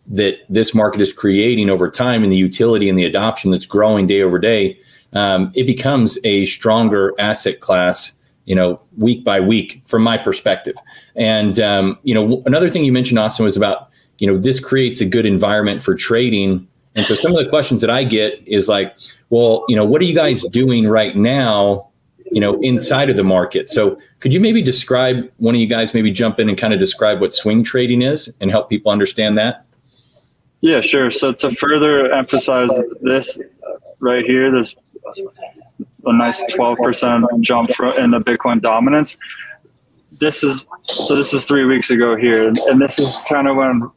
that 0.06 0.38
this 0.48 0.72
market 0.72 1.00
is 1.00 1.12
creating 1.12 1.68
over 1.68 1.90
time 1.90 2.22
and 2.22 2.32
the 2.32 2.36
utility 2.36 2.88
and 2.88 2.98
the 2.98 3.04
adoption 3.04 3.50
that's 3.50 3.66
growing 3.66 4.06
day 4.06 4.22
over 4.22 4.38
day, 4.38 4.78
um, 5.12 5.50
it 5.54 5.64
becomes 5.64 6.16
a 6.24 6.46
stronger 6.46 7.12
asset 7.18 7.58
class, 7.60 8.18
you 8.44 8.54
know, 8.54 8.80
week 8.96 9.24
by 9.24 9.40
week 9.40 9.82
from 9.84 10.02
my 10.02 10.16
perspective. 10.16 10.76
And, 11.16 11.58
um, 11.58 11.98
you 12.04 12.14
know, 12.14 12.42
another 12.46 12.70
thing 12.70 12.84
you 12.84 12.92
mentioned, 12.92 13.18
Austin, 13.18 13.44
was 13.44 13.56
about, 13.56 13.90
you 14.18 14.28
know, 14.28 14.38
this 14.38 14.60
creates 14.60 15.00
a 15.00 15.06
good 15.06 15.26
environment 15.26 15.82
for 15.82 15.96
trading. 15.96 16.68
And 16.94 17.04
so 17.04 17.14
some 17.16 17.32
of 17.32 17.42
the 17.42 17.50
questions 17.50 17.80
that 17.80 17.90
I 17.90 18.04
get 18.04 18.40
is 18.46 18.68
like, 18.68 18.94
well, 19.30 19.64
you 19.68 19.74
know, 19.74 19.84
what 19.84 20.00
are 20.00 20.04
you 20.04 20.14
guys 20.14 20.44
doing 20.44 20.86
right 20.86 21.16
now 21.16 21.88
you 22.34 22.40
know, 22.40 22.58
inside 22.62 23.08
of 23.10 23.16
the 23.16 23.22
market. 23.22 23.70
So 23.70 23.96
could 24.18 24.32
you 24.32 24.40
maybe 24.40 24.60
describe 24.60 25.30
one 25.36 25.54
of 25.54 25.60
you 25.60 25.68
guys 25.68 25.94
maybe 25.94 26.10
jump 26.10 26.40
in 26.40 26.48
and 26.48 26.58
kind 26.58 26.74
of 26.74 26.80
describe 26.80 27.20
what 27.20 27.32
swing 27.32 27.62
trading 27.62 28.02
is 28.02 28.36
and 28.40 28.50
help 28.50 28.68
people 28.68 28.90
understand 28.90 29.38
that? 29.38 29.64
Yeah, 30.60 30.80
sure. 30.80 31.12
So 31.12 31.32
to 31.32 31.50
further 31.52 32.12
emphasize 32.12 32.70
this 33.02 33.38
right 34.00 34.24
here, 34.24 34.50
this 34.50 34.74
a 36.06 36.12
nice 36.12 36.42
12% 36.52 37.40
jump 37.40 37.70
in 37.98 38.10
the 38.10 38.18
Bitcoin 38.18 38.60
dominance. 38.60 39.16
This 40.18 40.42
is 40.42 40.66
so 40.80 41.14
this 41.14 41.32
is 41.32 41.44
three 41.44 41.64
weeks 41.64 41.90
ago 41.90 42.16
here, 42.16 42.48
and 42.48 42.80
this 42.80 42.98
is 42.98 43.16
kind 43.28 43.46
of 43.46 43.56
when 43.56 43.90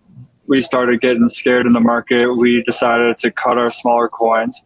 we 0.45 0.61
started 0.61 1.01
getting 1.01 1.27
scared 1.27 1.65
in 1.65 1.73
the 1.73 1.79
market. 1.79 2.31
We 2.31 2.61
decided 2.63 3.17
to 3.19 3.31
cut 3.31 3.57
our 3.57 3.71
smaller 3.71 4.09
coins 4.09 4.63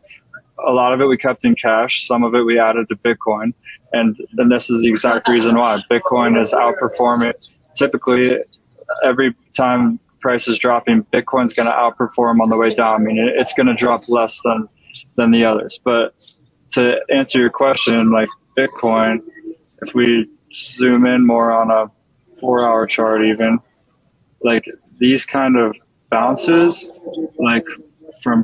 a 0.65 0.71
lot 0.71 0.93
of 0.93 1.01
it 1.01 1.05
we 1.05 1.17
kept 1.17 1.45
in 1.45 1.55
cash. 1.55 2.05
Some 2.05 2.23
of 2.23 2.35
it 2.35 2.41
we 2.41 2.59
added 2.59 2.87
to 2.89 2.95
Bitcoin. 2.95 3.53
And, 3.93 4.15
and 4.37 4.51
this 4.51 4.69
is 4.69 4.83
the 4.83 4.89
exact 4.89 5.27
reason 5.27 5.57
why 5.57 5.81
Bitcoin 5.89 6.39
is 6.39 6.53
outperforming. 6.53 7.33
Typically, 7.75 8.37
every 9.03 9.35
time 9.53 9.99
price 10.19 10.47
is 10.47 10.57
dropping, 10.57 11.03
Bitcoin's 11.05 11.53
going 11.53 11.67
to 11.67 11.73
outperform 11.73 12.39
on 12.41 12.49
the 12.49 12.57
way 12.57 12.73
down. 12.73 13.01
I 13.01 13.03
mean, 13.03 13.17
it's 13.17 13.53
going 13.53 13.67
to 13.67 13.73
drop 13.73 14.07
less 14.07 14.39
than 14.43 14.67
than 15.15 15.31
the 15.31 15.45
others. 15.45 15.79
But 15.83 16.13
to 16.71 16.99
answer 17.09 17.39
your 17.39 17.49
question, 17.49 18.11
like 18.11 18.29
Bitcoin, 18.57 19.19
if 19.81 19.93
we 19.93 20.29
zoom 20.53 21.05
in 21.05 21.25
more 21.25 21.51
on 21.51 21.71
a 21.71 21.89
four-hour 22.39 22.87
chart, 22.87 23.23
even 23.23 23.59
like 24.41 24.65
these 24.99 25.25
kind 25.25 25.57
of 25.57 25.75
bounces, 26.09 26.99
like 27.37 27.65
from 28.21 28.43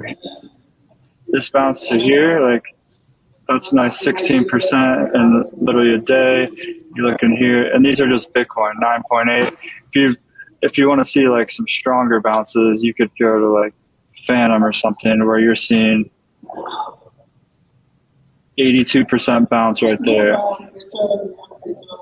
this 1.27 1.49
bounce 1.49 1.87
to 1.89 1.97
here, 1.97 2.49
like 2.49 2.63
that's 3.47 3.71
nice 3.71 4.05
16% 4.05 5.15
in 5.15 5.49
literally 5.57 5.93
a 5.93 5.97
day. 5.97 6.49
You're 6.95 7.11
looking 7.11 7.35
here, 7.35 7.71
and 7.73 7.85
these 7.85 8.01
are 8.01 8.07
just 8.07 8.33
Bitcoin 8.33 8.73
9.8. 8.81 9.53
If 9.53 9.95
you 9.95 10.15
if 10.61 10.77
you 10.77 10.89
want 10.89 10.99
to 10.99 11.05
see 11.05 11.27
like 11.27 11.49
some 11.49 11.67
stronger 11.67 12.19
bounces, 12.19 12.83
you 12.83 12.93
could 12.93 13.11
go 13.19 13.39
to 13.39 13.47
like 13.47 13.73
Fantom 14.25 14.63
or 14.63 14.73
something 14.73 15.25
where 15.25 15.39
you're 15.39 15.55
seeing 15.55 16.09
82% 18.57 19.47
bounce 19.49 19.83
right 19.83 19.99
there, 20.03 20.35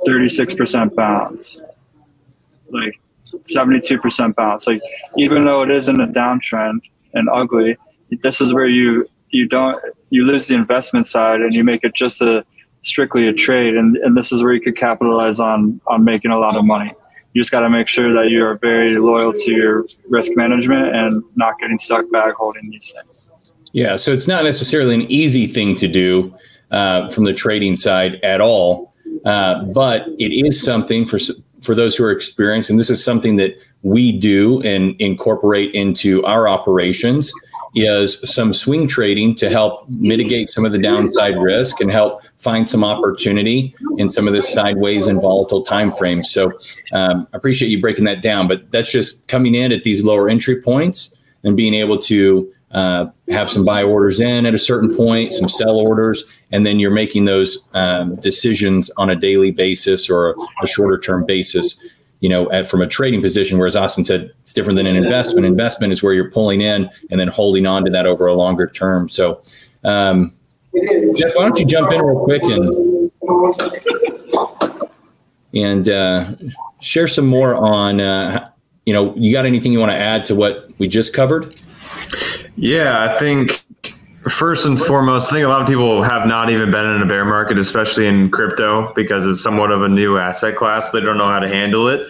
36% 0.07 0.95
bounce, 0.95 1.61
like 2.69 2.99
72% 3.43 4.35
bounce. 4.35 4.67
Like 4.67 4.81
even 5.17 5.43
though 5.43 5.63
it 5.63 5.71
is 5.71 5.89
in 5.89 5.99
a 5.99 6.07
downtrend 6.07 6.79
and 7.13 7.29
ugly, 7.29 7.77
this 8.23 8.39
is 8.39 8.53
where 8.53 8.67
you 8.67 9.07
you 9.35 9.47
don't 9.47 9.79
you 10.09 10.25
lose 10.25 10.47
the 10.47 10.55
investment 10.55 11.05
side 11.05 11.41
and 11.41 11.53
you 11.53 11.63
make 11.63 11.83
it 11.83 11.93
just 11.93 12.21
a 12.21 12.45
strictly 12.83 13.27
a 13.27 13.33
trade. 13.33 13.75
And, 13.75 13.97
and 13.97 14.15
this 14.15 14.31
is 14.31 14.43
where 14.43 14.53
you 14.53 14.61
could 14.61 14.77
capitalize 14.77 15.39
on 15.39 15.81
on 15.87 16.03
making 16.03 16.31
a 16.31 16.39
lot 16.39 16.55
of 16.55 16.65
money. 16.65 16.93
You 17.33 17.41
just 17.41 17.51
got 17.51 17.61
to 17.61 17.69
make 17.69 17.87
sure 17.87 18.13
that 18.13 18.29
you 18.29 18.45
are 18.45 18.57
very 18.57 18.95
loyal 18.95 19.33
to 19.33 19.51
your 19.51 19.85
risk 20.07 20.31
management 20.35 20.95
and 20.95 21.23
not 21.35 21.59
getting 21.59 21.77
stuck 21.77 22.09
back 22.11 22.33
holding 22.33 22.69
these 22.69 22.93
things. 22.95 23.29
Yeah 23.73 23.97
so 23.97 24.11
it's 24.11 24.27
not 24.27 24.45
necessarily 24.45 24.95
an 24.95 25.11
easy 25.11 25.47
thing 25.47 25.75
to 25.75 25.87
do 25.87 26.33
uh, 26.71 27.09
from 27.09 27.25
the 27.25 27.33
trading 27.33 27.75
side 27.75 28.19
at 28.23 28.39
all. 28.39 28.93
Uh, 29.25 29.63
but 29.63 30.07
it 30.19 30.31
is 30.31 30.61
something 30.61 31.05
for 31.05 31.19
for 31.61 31.75
those 31.75 31.95
who 31.95 32.03
are 32.05 32.11
experienced 32.11 32.69
and 32.69 32.79
this 32.79 32.89
is 32.89 33.03
something 33.03 33.35
that 33.35 33.57
we 33.81 34.11
do 34.11 34.61
and 34.61 34.99
incorporate 34.99 35.73
into 35.75 36.23
our 36.25 36.47
operations 36.47 37.31
is 37.75 38.19
some 38.23 38.53
swing 38.53 38.87
trading 38.87 39.35
to 39.35 39.49
help 39.49 39.87
mitigate 39.89 40.47
some 40.47 40.65
of 40.65 40.71
the 40.71 40.79
downside 40.79 41.37
risk 41.37 41.81
and 41.81 41.91
help 41.91 42.21
find 42.37 42.69
some 42.69 42.83
opportunity 42.83 43.75
in 43.97 44.09
some 44.09 44.27
of 44.27 44.33
the 44.33 44.41
sideways 44.41 45.07
and 45.07 45.21
volatile 45.21 45.61
time 45.61 45.91
frames. 45.91 46.31
So 46.31 46.51
um, 46.93 47.27
appreciate 47.33 47.69
you 47.69 47.81
breaking 47.81 48.05
that 48.05 48.21
down, 48.21 48.47
but 48.47 48.71
that's 48.71 48.89
just 48.89 49.27
coming 49.27 49.55
in 49.55 49.71
at 49.71 49.83
these 49.83 50.03
lower 50.03 50.29
entry 50.29 50.61
points 50.61 51.19
and 51.43 51.57
being 51.57 51.73
able 51.73 51.99
to 51.99 52.51
uh, 52.71 53.05
have 53.29 53.49
some 53.49 53.63
buy 53.63 53.83
orders 53.83 54.19
in 54.19 54.45
at 54.45 54.53
a 54.53 54.59
certain 54.59 54.95
point, 54.95 55.31
some 55.31 55.47
sell 55.47 55.77
orders, 55.77 56.23
and 56.51 56.65
then 56.65 56.79
you're 56.79 56.91
making 56.91 57.25
those 57.25 57.69
um, 57.73 58.15
decisions 58.17 58.89
on 58.97 59.09
a 59.09 59.15
daily 59.15 59.51
basis 59.51 60.09
or 60.09 60.35
a 60.61 60.67
shorter 60.67 60.97
term 60.97 61.25
basis 61.25 61.79
you 62.21 62.29
know, 62.29 62.49
at, 62.51 62.67
from 62.67 62.81
a 62.81 62.87
trading 62.87 63.21
position, 63.21 63.57
whereas 63.57 63.75
Austin 63.75 64.03
said 64.03 64.31
it's 64.41 64.53
different 64.53 64.77
than 64.77 64.87
an 64.87 64.95
investment. 64.95 65.45
Investment 65.45 65.91
is 65.93 66.01
where 66.01 66.13
you're 66.13 66.31
pulling 66.31 66.61
in 66.61 66.89
and 67.11 67.19
then 67.19 67.27
holding 67.27 67.65
on 67.65 67.83
to 67.85 67.91
that 67.91 68.05
over 68.05 68.27
a 68.27 68.33
longer 68.33 68.67
term. 68.67 69.09
So, 69.09 69.41
um, 69.83 70.33
Jeff, 71.15 71.35
why 71.35 71.43
don't 71.43 71.59
you 71.59 71.65
jump 71.65 71.91
in 71.91 72.01
real 72.01 72.23
quick 72.23 72.43
and 72.43 73.11
and 75.53 75.89
uh, 75.89 76.31
share 76.81 77.07
some 77.07 77.27
more 77.27 77.55
on, 77.55 78.01
uh, 78.01 78.49
you 78.85 78.93
know, 78.93 79.15
you 79.15 79.31
got 79.31 79.45
anything 79.45 79.71
you 79.71 79.79
want 79.79 79.91
to 79.91 79.97
add 79.97 80.25
to 80.25 80.35
what 80.35 80.69
we 80.77 80.87
just 80.87 81.13
covered? 81.13 81.55
Yeah, 82.57 83.03
I 83.03 83.17
think 83.17 83.64
first 84.29 84.65
and 84.65 84.79
foremost, 84.79 85.31
I 85.31 85.35
think 85.35 85.45
a 85.45 85.49
lot 85.49 85.61
of 85.61 85.67
people 85.67 86.01
have 86.01 86.27
not 86.27 86.49
even 86.49 86.71
been 86.71 86.85
in 86.85 87.01
a 87.01 87.05
bear 87.05 87.25
market, 87.25 87.57
especially 87.57 88.07
in 88.07 88.31
crypto, 88.31 88.91
because 88.93 89.25
it's 89.25 89.41
somewhat 89.41 89.71
of 89.71 89.83
a 89.83 89.89
new 89.89 90.17
asset 90.17 90.55
class. 90.55 90.91
They 90.91 90.99
don't 90.99 91.17
know 91.17 91.27
how 91.27 91.39
to 91.39 91.47
handle 91.47 91.87
it. 91.87 92.07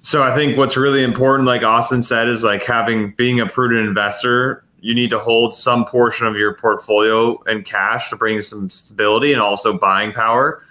So 0.00 0.22
I 0.22 0.34
think 0.34 0.56
what's 0.56 0.76
really 0.76 1.02
important, 1.02 1.46
like 1.46 1.62
Austin 1.62 2.02
said, 2.02 2.28
is 2.28 2.44
like 2.44 2.62
having 2.62 3.12
being 3.12 3.40
a 3.40 3.46
prudent 3.46 3.86
investor. 3.86 4.64
You 4.80 4.94
need 4.94 5.10
to 5.10 5.18
hold 5.18 5.54
some 5.54 5.84
portion 5.84 6.26
of 6.26 6.36
your 6.36 6.54
portfolio 6.54 7.42
in 7.44 7.64
cash 7.64 8.10
to 8.10 8.16
bring 8.16 8.40
some 8.40 8.70
stability 8.70 9.32
and 9.32 9.40
also 9.40 9.76
buying 9.76 10.12
power. 10.12 10.62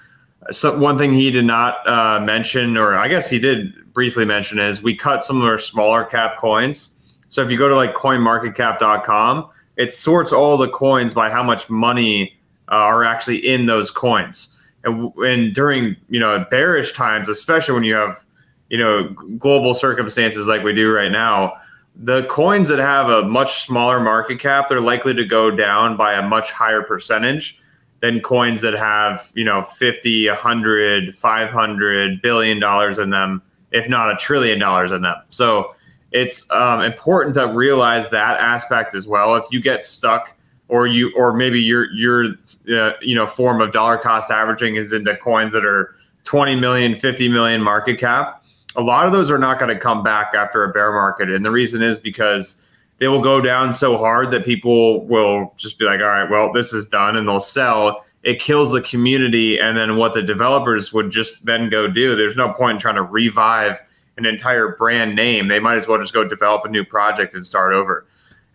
So 0.51 0.77
one 0.77 0.97
thing 0.97 1.11
he 1.11 1.29
did 1.29 1.43
not 1.43 1.87
uh, 1.87 2.21
mention, 2.23 2.77
or 2.77 2.93
I 2.93 3.09
guess 3.09 3.29
he 3.29 3.37
did 3.37 3.93
briefly 3.93 4.23
mention, 4.23 4.59
is 4.59 4.81
we 4.81 4.95
cut 4.95 5.23
some 5.23 5.41
of 5.41 5.47
our 5.47 5.57
smaller 5.57 6.05
cap 6.05 6.37
coins. 6.37 6.93
So 7.29 7.43
if 7.43 7.51
you 7.51 7.57
go 7.57 7.67
to 7.67 7.75
like 7.75 7.95
CoinMarketCap.com 7.95 9.49
it 9.77 9.93
sorts 9.93 10.33
all 10.33 10.57
the 10.57 10.69
coins 10.69 11.13
by 11.13 11.29
how 11.29 11.43
much 11.43 11.69
money 11.69 12.37
uh, 12.69 12.75
are 12.75 13.03
actually 13.03 13.37
in 13.37 13.65
those 13.65 13.91
coins. 13.91 14.55
And, 14.83 15.13
and 15.17 15.53
during 15.53 15.95
you 16.09 16.19
know 16.19 16.45
bearish 16.51 16.93
times, 16.93 17.29
especially 17.29 17.73
when 17.73 17.83
you 17.83 17.95
have 17.95 18.25
you 18.69 18.77
know 18.77 19.09
global 19.37 19.73
circumstances 19.73 20.47
like 20.47 20.63
we 20.63 20.73
do 20.73 20.91
right 20.91 21.11
now, 21.11 21.53
the 21.95 22.23
coins 22.25 22.69
that 22.69 22.79
have 22.79 23.09
a 23.09 23.27
much 23.27 23.65
smaller 23.65 23.99
market 23.99 24.39
cap, 24.39 24.67
they're 24.67 24.81
likely 24.81 25.13
to 25.13 25.25
go 25.25 25.49
down 25.49 25.95
by 25.95 26.13
a 26.13 26.21
much 26.21 26.51
higher 26.51 26.81
percentage 26.81 27.59
than 27.99 28.19
coins 28.21 28.61
that 28.61 28.73
have 28.73 29.31
you 29.33 29.43
know 29.43 29.63
50 29.63 30.27
100 30.27 31.17
500 31.17 32.21
billion 32.21 32.59
dollars 32.59 32.99
in 32.99 33.09
them 33.09 33.41
if 33.71 33.89
not 33.89 34.11
a 34.11 34.15
trillion 34.17 34.59
dollars 34.59 34.91
in 34.91 35.01
them 35.01 35.17
so 35.29 35.73
it's 36.17 36.49
um, 36.51 36.81
important 36.81 37.35
to 37.35 37.47
realize 37.47 38.09
that 38.09 38.39
aspect 38.39 38.95
as 38.95 39.07
well. 39.07 39.35
If 39.35 39.45
you 39.51 39.61
get 39.61 39.85
stuck, 39.85 40.35
or 40.67 40.87
you, 40.87 41.13
or 41.15 41.33
maybe 41.33 41.61
your 41.61 41.91
your 41.93 42.33
uh, 42.73 42.93
you 43.01 43.15
know 43.15 43.27
form 43.27 43.61
of 43.61 43.71
dollar 43.71 43.97
cost 43.97 44.31
averaging 44.31 44.75
is 44.75 44.91
into 44.91 45.15
coins 45.17 45.53
that 45.53 45.65
are 45.65 45.95
20 46.23 46.55
million, 46.55 46.95
50 46.95 47.29
million 47.29 47.61
market 47.61 47.99
cap. 47.99 48.43
A 48.75 48.81
lot 48.81 49.05
of 49.05 49.13
those 49.13 49.31
are 49.31 49.37
not 49.37 49.59
going 49.59 49.73
to 49.73 49.79
come 49.79 50.03
back 50.03 50.33
after 50.35 50.63
a 50.63 50.73
bear 50.73 50.91
market, 50.91 51.29
and 51.29 51.45
the 51.45 51.51
reason 51.51 51.81
is 51.81 51.99
because 51.99 52.61
they 52.97 53.07
will 53.07 53.21
go 53.21 53.39
down 53.39 53.73
so 53.73 53.97
hard 53.97 54.31
that 54.31 54.43
people 54.43 55.05
will 55.05 55.53
just 55.55 55.77
be 55.77 55.85
like, 55.85 55.99
all 55.99 56.07
right, 56.07 56.29
well, 56.29 56.51
this 56.51 56.73
is 56.73 56.87
done, 56.87 57.15
and 57.15 57.27
they'll 57.27 57.39
sell. 57.39 58.03
It 58.23 58.39
kills 58.39 58.71
the 58.71 58.81
community, 58.81 59.59
and 59.59 59.77
then 59.77 59.97
what 59.97 60.13
the 60.15 60.23
developers 60.23 60.91
would 60.91 61.11
just 61.11 61.45
then 61.45 61.69
go 61.69 61.87
do. 61.87 62.15
There's 62.15 62.35
no 62.35 62.51
point 62.51 62.75
in 62.75 62.79
trying 62.79 62.95
to 62.95 63.03
revive 63.03 63.79
an 64.17 64.25
entire 64.25 64.75
brand 64.75 65.15
name, 65.15 65.47
they 65.47 65.59
might 65.59 65.77
as 65.77 65.87
well 65.87 65.99
just 65.99 66.13
go 66.13 66.23
develop 66.23 66.65
a 66.65 66.69
new 66.69 66.83
project 66.83 67.33
and 67.33 67.45
start 67.45 67.73
over. 67.73 68.05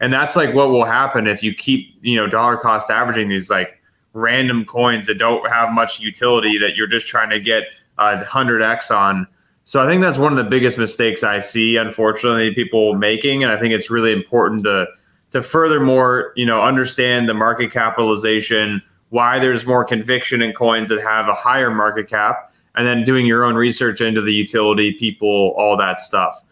And 0.00 0.12
that's 0.12 0.34
like 0.34 0.54
what 0.54 0.70
will 0.70 0.84
happen 0.84 1.26
if 1.26 1.42
you 1.42 1.54
keep, 1.54 1.96
you 2.02 2.16
know, 2.16 2.26
dollar 2.26 2.56
cost 2.56 2.90
averaging 2.90 3.28
these 3.28 3.48
like 3.48 3.80
random 4.14 4.64
coins 4.64 5.06
that 5.06 5.18
don't 5.18 5.48
have 5.48 5.72
much 5.72 6.00
utility 6.00 6.58
that 6.58 6.74
you're 6.76 6.88
just 6.88 7.06
trying 7.06 7.30
to 7.30 7.40
get 7.40 7.64
a 7.98 8.24
hundred 8.24 8.62
X 8.62 8.90
on. 8.90 9.26
So 9.64 9.80
I 9.80 9.86
think 9.86 10.02
that's 10.02 10.18
one 10.18 10.32
of 10.32 10.38
the 10.38 10.50
biggest 10.50 10.76
mistakes 10.76 11.22
I 11.22 11.38
see, 11.38 11.76
unfortunately, 11.76 12.52
people 12.52 12.94
making. 12.94 13.44
And 13.44 13.52
I 13.52 13.58
think 13.58 13.72
it's 13.72 13.90
really 13.90 14.12
important 14.12 14.64
to 14.64 14.88
to 15.30 15.40
furthermore, 15.40 16.32
you 16.36 16.44
know, 16.44 16.60
understand 16.60 17.26
the 17.26 17.34
market 17.34 17.72
capitalization, 17.72 18.82
why 19.08 19.38
there's 19.38 19.64
more 19.64 19.82
conviction 19.82 20.42
in 20.42 20.52
coins 20.52 20.88
that 20.90 21.00
have 21.00 21.26
a 21.28 21.32
higher 21.32 21.70
market 21.70 22.08
cap 22.08 22.51
and 22.74 22.86
then 22.86 23.04
doing 23.04 23.26
your 23.26 23.44
own 23.44 23.54
research 23.54 24.00
into 24.00 24.20
the 24.20 24.32
utility, 24.32 24.92
people, 24.92 25.54
all 25.56 25.76
that 25.76 26.00
stuff. 26.00 26.42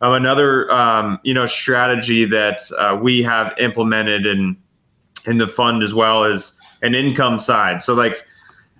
Um, 0.00 0.12
another 0.12 0.70
um, 0.72 1.18
you 1.24 1.34
know 1.34 1.46
strategy 1.46 2.24
that 2.26 2.60
uh, 2.78 2.96
we 3.00 3.22
have 3.22 3.52
implemented 3.58 4.26
in 4.26 4.56
in 5.26 5.38
the 5.38 5.48
fund 5.48 5.82
as 5.82 5.92
well 5.92 6.24
is 6.24 6.52
an 6.82 6.94
income 6.94 7.38
side. 7.38 7.82
So 7.82 7.94
like 7.94 8.24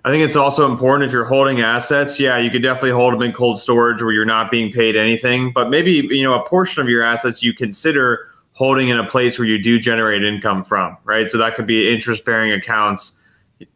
I 0.05 0.11
think 0.11 0.23
it's 0.23 0.37
also 0.37 0.69
important 0.69 1.07
if 1.07 1.11
you're 1.11 1.25
holding 1.25 1.59
assets, 1.59 2.19
yeah, 2.19 2.37
you 2.37 2.49
could 2.49 2.63
definitely 2.63 2.91
hold 2.91 3.13
them 3.13 3.21
in 3.21 3.33
cold 3.33 3.59
storage 3.59 4.01
where 4.01 4.13
you're 4.13 4.23
not 4.23 4.49
being 4.49 4.71
paid 4.71 4.95
anything, 4.95 5.51
but 5.51 5.69
maybe 5.69 5.91
you 5.91 6.23
know 6.23 6.35
a 6.35 6.47
portion 6.47 6.81
of 6.81 6.87
your 6.87 7.03
assets 7.03 7.43
you 7.43 7.53
consider 7.53 8.29
holding 8.53 8.89
in 8.89 8.97
a 8.97 9.05
place 9.05 9.37
where 9.37 9.47
you 9.47 9.61
do 9.61 9.79
generate 9.79 10.23
income 10.23 10.63
from, 10.63 10.97
right? 11.03 11.29
So 11.29 11.37
that 11.37 11.55
could 11.55 11.67
be 11.67 11.91
interest 11.91 12.25
bearing 12.25 12.51
accounts 12.51 13.19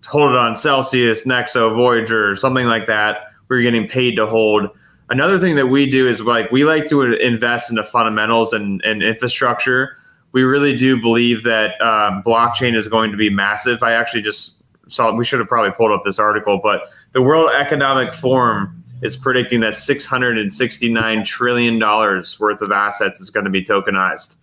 hold 0.05 0.31
it 0.31 0.37
on 0.37 0.55
Celsius, 0.55 1.25
Nexo, 1.25 1.75
Voyager, 1.75 2.35
something 2.35 2.65
like 2.65 2.85
that, 2.87 3.33
you're 3.49 3.61
getting 3.61 3.87
paid 3.87 4.15
to 4.15 4.25
hold. 4.25 4.69
Another 5.09 5.37
thing 5.37 5.55
that 5.57 5.67
we 5.67 5.89
do 5.89 6.07
is 6.07 6.21
like 6.21 6.51
we 6.51 6.65
like 6.65 6.87
to 6.89 7.01
invest 7.03 7.69
in 7.69 7.75
the 7.75 7.83
fundamentals 7.83 8.53
and, 8.53 8.81
and 8.83 9.03
infrastructure. 9.03 9.97
We 10.31 10.43
really 10.43 10.75
do 10.75 10.99
believe 10.99 11.43
that 11.43 11.79
um, 11.81 12.23
blockchain 12.23 12.75
is 12.75 12.87
going 12.87 13.11
to 13.11 13.17
be 13.17 13.29
massive. 13.29 13.83
I 13.83 13.91
actually 13.91 14.23
just 14.23 14.63
saw 14.87 15.13
we 15.13 15.23
should 15.23 15.39
have 15.39 15.47
probably 15.47 15.71
pulled 15.71 15.91
up 15.91 16.01
this 16.03 16.19
article, 16.19 16.59
but 16.63 16.89
the 17.11 17.21
World 17.21 17.51
Economic 17.55 18.11
Forum 18.11 18.83
is 19.03 19.15
predicting 19.15 19.59
that 19.59 19.75
669 19.75 21.25
trillion 21.25 21.77
dollars 21.77 22.39
worth 22.39 22.61
of 22.61 22.71
assets 22.71 23.19
is 23.19 23.29
going 23.29 23.43
to 23.43 23.51
be 23.51 23.63
tokenized 23.63 24.37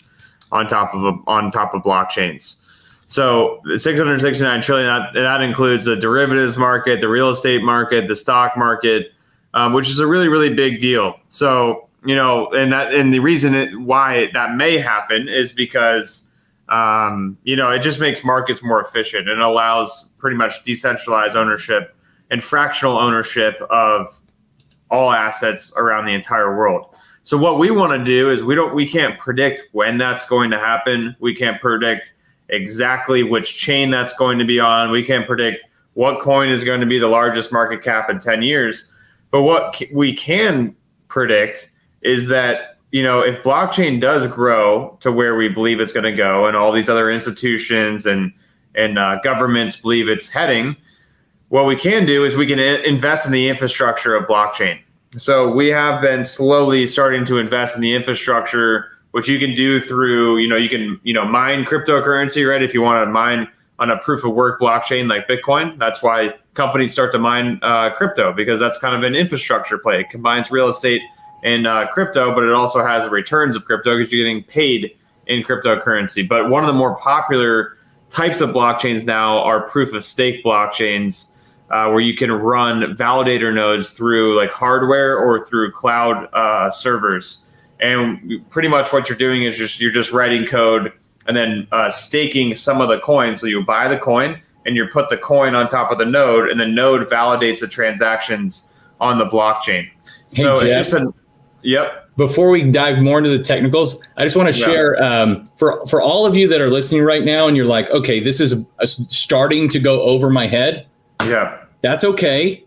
on 0.53 0.68
top 0.68 0.94
of 0.94 1.05
a, 1.05 1.18
on 1.26 1.50
top 1.50 1.74
of 1.74 1.83
blockchains. 1.83 2.57
So 3.11 3.61
669 3.77 4.62
trillion, 4.62 4.87
that, 4.87 5.14
that 5.14 5.42
includes 5.42 5.85
the 5.85 5.96
derivatives 5.96 6.57
market, 6.57 7.01
the 7.01 7.09
real 7.09 7.31
estate 7.31 7.61
market, 7.61 8.07
the 8.07 8.14
stock 8.14 8.57
market, 8.57 9.12
um, 9.53 9.73
which 9.73 9.90
is 9.90 9.99
a 9.99 10.07
really, 10.07 10.29
really 10.29 10.55
big 10.55 10.79
deal. 10.79 11.18
So, 11.29 11.88
you 12.05 12.14
know, 12.14 12.46
and 12.53 12.73
that, 12.73 12.94
and 12.94 13.12
the 13.12 13.18
reason 13.18 13.57
it, 13.57 13.77
why 13.81 14.31
that 14.33 14.55
may 14.55 14.79
happen 14.79 15.27
is 15.29 15.53
because, 15.53 16.29
um, 16.68 17.37
you 17.42 17.57
know, 17.57 17.73
it 17.73 17.81
just 17.81 17.99
makes 17.99 18.23
markets 18.23 18.62
more 18.62 18.81
efficient 18.81 19.29
and 19.29 19.42
allows 19.42 20.11
pretty 20.18 20.37
much 20.37 20.62
decentralized 20.62 21.35
ownership 21.35 21.96
and 22.31 22.44
fractional 22.44 22.96
ownership 22.96 23.61
of 23.70 24.20
all 24.88 25.11
assets 25.11 25.73
around 25.77 26.05
the 26.05 26.14
entire 26.14 26.57
world. 26.57 26.94
So 27.25 27.37
what 27.37 27.59
we 27.59 27.73
want 27.73 27.90
to 27.99 28.05
do 28.05 28.31
is 28.31 28.44
we 28.44 28.55
don't, 28.55 28.73
we 28.73 28.88
can't 28.88 29.18
predict 29.18 29.64
when 29.73 29.99
that's 29.99 30.25
going 30.27 30.53
to 30.53 30.61
happen. 30.61 31.16
We 31.18 31.35
can't 31.35 31.61
predict 31.61 32.12
exactly 32.50 33.22
which 33.22 33.56
chain 33.56 33.90
that's 33.90 34.12
going 34.14 34.38
to 34.38 34.44
be 34.44 34.60
on. 34.60 34.90
We 34.90 35.04
can't 35.04 35.26
predict 35.26 35.64
what 35.94 36.20
coin 36.20 36.50
is 36.50 36.64
going 36.64 36.80
to 36.80 36.86
be 36.86 36.98
the 36.98 37.08
largest 37.08 37.52
market 37.52 37.82
cap 37.82 38.10
in 38.10 38.18
10 38.18 38.42
years. 38.42 38.92
But 39.30 39.42
what 39.42 39.80
we 39.92 40.12
can 40.12 40.74
predict 41.08 41.70
is 42.02 42.28
that, 42.28 42.78
you 42.90 43.02
know, 43.02 43.20
if 43.20 43.42
blockchain 43.42 44.00
does 44.00 44.26
grow 44.26 44.96
to 45.00 45.12
where 45.12 45.36
we 45.36 45.48
believe 45.48 45.80
it's 45.80 45.92
going 45.92 46.04
to 46.04 46.12
go 46.12 46.46
and 46.46 46.56
all 46.56 46.72
these 46.72 46.88
other 46.88 47.10
institutions 47.10 48.06
and 48.06 48.32
and 48.76 49.00
uh, 49.00 49.18
governments 49.24 49.74
believe 49.74 50.08
it's 50.08 50.28
heading, 50.28 50.76
what 51.48 51.66
we 51.66 51.74
can 51.74 52.06
do 52.06 52.24
is 52.24 52.36
we 52.36 52.46
can 52.46 52.60
invest 52.60 53.26
in 53.26 53.32
the 53.32 53.48
infrastructure 53.48 54.14
of 54.14 54.28
blockchain. 54.28 54.78
So 55.16 55.50
we 55.50 55.68
have 55.68 56.00
been 56.00 56.24
slowly 56.24 56.86
starting 56.86 57.24
to 57.24 57.38
invest 57.38 57.74
in 57.74 57.82
the 57.82 57.92
infrastructure 57.92 58.86
which 59.12 59.29
you 59.29 59.38
can 59.38 59.55
do 59.55 59.81
through, 59.81 60.38
you 60.38 60.49
know, 60.49 60.57
you 60.57 60.68
can, 60.68 61.01
you 61.03 61.12
know, 61.12 61.25
mine 61.25 61.64
cryptocurrency, 61.64 62.49
right? 62.49 62.62
If 62.62 62.75
you 62.75 62.83
want 62.83 63.05
to 63.05 63.11
mine 63.11 63.49
on 63.79 63.90
a 63.90 63.96
proof 63.99 64.25
of 64.25 64.35
work 64.35 64.61
blockchain 64.61 65.09
like 65.09 65.27
Bitcoin, 65.27 65.79
that's 65.79 66.03
why 66.03 66.35
companies 66.55 66.92
start 66.92 67.12
to 67.12 67.18
mine 67.18 67.59
uh, 67.62 67.90
crypto 67.90 68.33
because 68.33 68.61
that's 68.61 68.79
kind 68.79 68.94
of 68.94 69.03
an 69.03 69.14
infrastructure 69.14 69.79
play. 69.79 70.01
It 70.01 70.11
combines 70.11 70.51
real 70.51 70.68
estate 70.68 71.03
and 71.42 71.66
uh, 71.66 71.88
crypto, 71.88 72.35
but 72.35 72.44
it 72.44 72.53
also 72.53 72.85
has 72.85 73.05
the 73.05 73.11
returns 73.11 73.57
of 73.57 73.64
crypto 73.64 73.96
because 73.96 74.12
you're 74.12 74.25
getting 74.25 74.44
paid 74.44 74.96
in 75.27 75.42
cryptocurrency. 75.42 76.29
But 76.29 76.51
one 76.51 76.62
of 76.62 76.66
the 76.66 76.75
more 76.75 76.96
popular 76.96 77.77
types 78.11 78.40
of 78.40 78.51
blockchains 78.51 79.07
now 79.07 79.38
are 79.38 79.62
proof 79.62 79.92
of 79.92 80.05
stake 80.05 80.44
blockchains. 80.44 81.27
Uh, 81.70 81.88
where 81.88 82.01
you 82.01 82.16
can 82.16 82.33
run 82.33 82.96
validator 82.96 83.55
nodes 83.55 83.90
through 83.90 84.37
like 84.37 84.51
hardware 84.51 85.16
or 85.16 85.46
through 85.46 85.70
cloud 85.70 86.29
uh, 86.33 86.68
servers 86.68 87.46
and 87.82 88.44
pretty 88.50 88.68
much 88.68 88.92
what 88.92 89.08
you're 89.08 89.18
doing 89.18 89.42
is 89.42 89.56
just 89.56 89.80
you're 89.80 89.92
just 89.92 90.12
writing 90.12 90.46
code 90.46 90.92
and 91.26 91.36
then 91.36 91.66
uh, 91.72 91.90
staking 91.90 92.54
some 92.54 92.80
of 92.80 92.88
the 92.88 92.98
coin. 93.00 93.36
So 93.36 93.46
you 93.46 93.62
buy 93.62 93.88
the 93.88 93.98
coin 93.98 94.40
and 94.66 94.76
you 94.76 94.86
put 94.86 95.08
the 95.08 95.16
coin 95.16 95.54
on 95.54 95.68
top 95.68 95.90
of 95.90 95.98
the 95.98 96.04
node, 96.04 96.50
and 96.50 96.60
the 96.60 96.66
node 96.66 97.08
validates 97.08 97.60
the 97.60 97.68
transactions 97.68 98.66
on 99.00 99.18
the 99.18 99.26
blockchain. 99.26 99.88
Hey, 100.32 100.42
so 100.42 100.60
Jeff, 100.60 100.80
it's 100.80 100.90
just 100.90 101.02
a 101.02 101.12
yep. 101.62 102.08
Before 102.16 102.50
we 102.50 102.70
dive 102.70 102.98
more 102.98 103.16
into 103.16 103.30
the 103.30 103.42
technicals, 103.42 103.96
I 104.18 104.24
just 104.24 104.36
want 104.36 104.52
to 104.52 104.58
yeah. 104.58 104.66
share 104.66 105.02
um, 105.02 105.48
for 105.56 105.86
for 105.86 106.02
all 106.02 106.26
of 106.26 106.36
you 106.36 106.46
that 106.48 106.60
are 106.60 106.68
listening 106.68 107.02
right 107.02 107.24
now, 107.24 107.46
and 107.46 107.56
you're 107.56 107.66
like, 107.66 107.88
okay, 107.90 108.20
this 108.20 108.40
is 108.40 108.52
a, 108.52 108.66
a 108.80 108.86
starting 108.86 109.68
to 109.70 109.80
go 109.80 110.02
over 110.02 110.28
my 110.28 110.46
head. 110.46 110.86
Yeah, 111.22 111.64
that's 111.80 112.04
okay. 112.04 112.64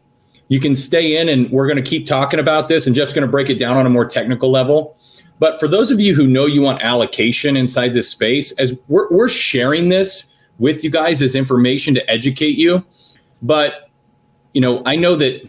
You 0.47 0.59
can 0.59 0.75
stay 0.75 1.17
in, 1.17 1.29
and 1.29 1.51
we're 1.51 1.67
going 1.67 1.81
to 1.81 1.87
keep 1.87 2.07
talking 2.07 2.39
about 2.39 2.67
this, 2.67 2.87
and 2.87 2.95
Jeff's 2.95 3.13
going 3.13 3.25
to 3.25 3.31
break 3.31 3.49
it 3.49 3.59
down 3.59 3.77
on 3.77 3.85
a 3.85 3.89
more 3.89 4.05
technical 4.05 4.49
level. 4.49 4.97
But 5.39 5.59
for 5.59 5.67
those 5.67 5.91
of 5.91 5.99
you 5.99 6.15
who 6.15 6.27
know 6.27 6.45
you 6.45 6.61
want 6.61 6.81
allocation 6.81 7.57
inside 7.57 7.93
this 7.93 8.09
space, 8.09 8.51
as 8.53 8.77
we're, 8.87 9.09
we're 9.09 9.29
sharing 9.29 9.89
this 9.89 10.27
with 10.59 10.83
you 10.83 10.89
guys 10.89 11.21
as 11.21 11.35
information 11.35 11.93
to 11.95 12.09
educate 12.09 12.57
you. 12.57 12.83
But, 13.41 13.89
you 14.53 14.61
know, 14.61 14.81
I 14.85 14.95
know 14.95 15.15
that, 15.15 15.41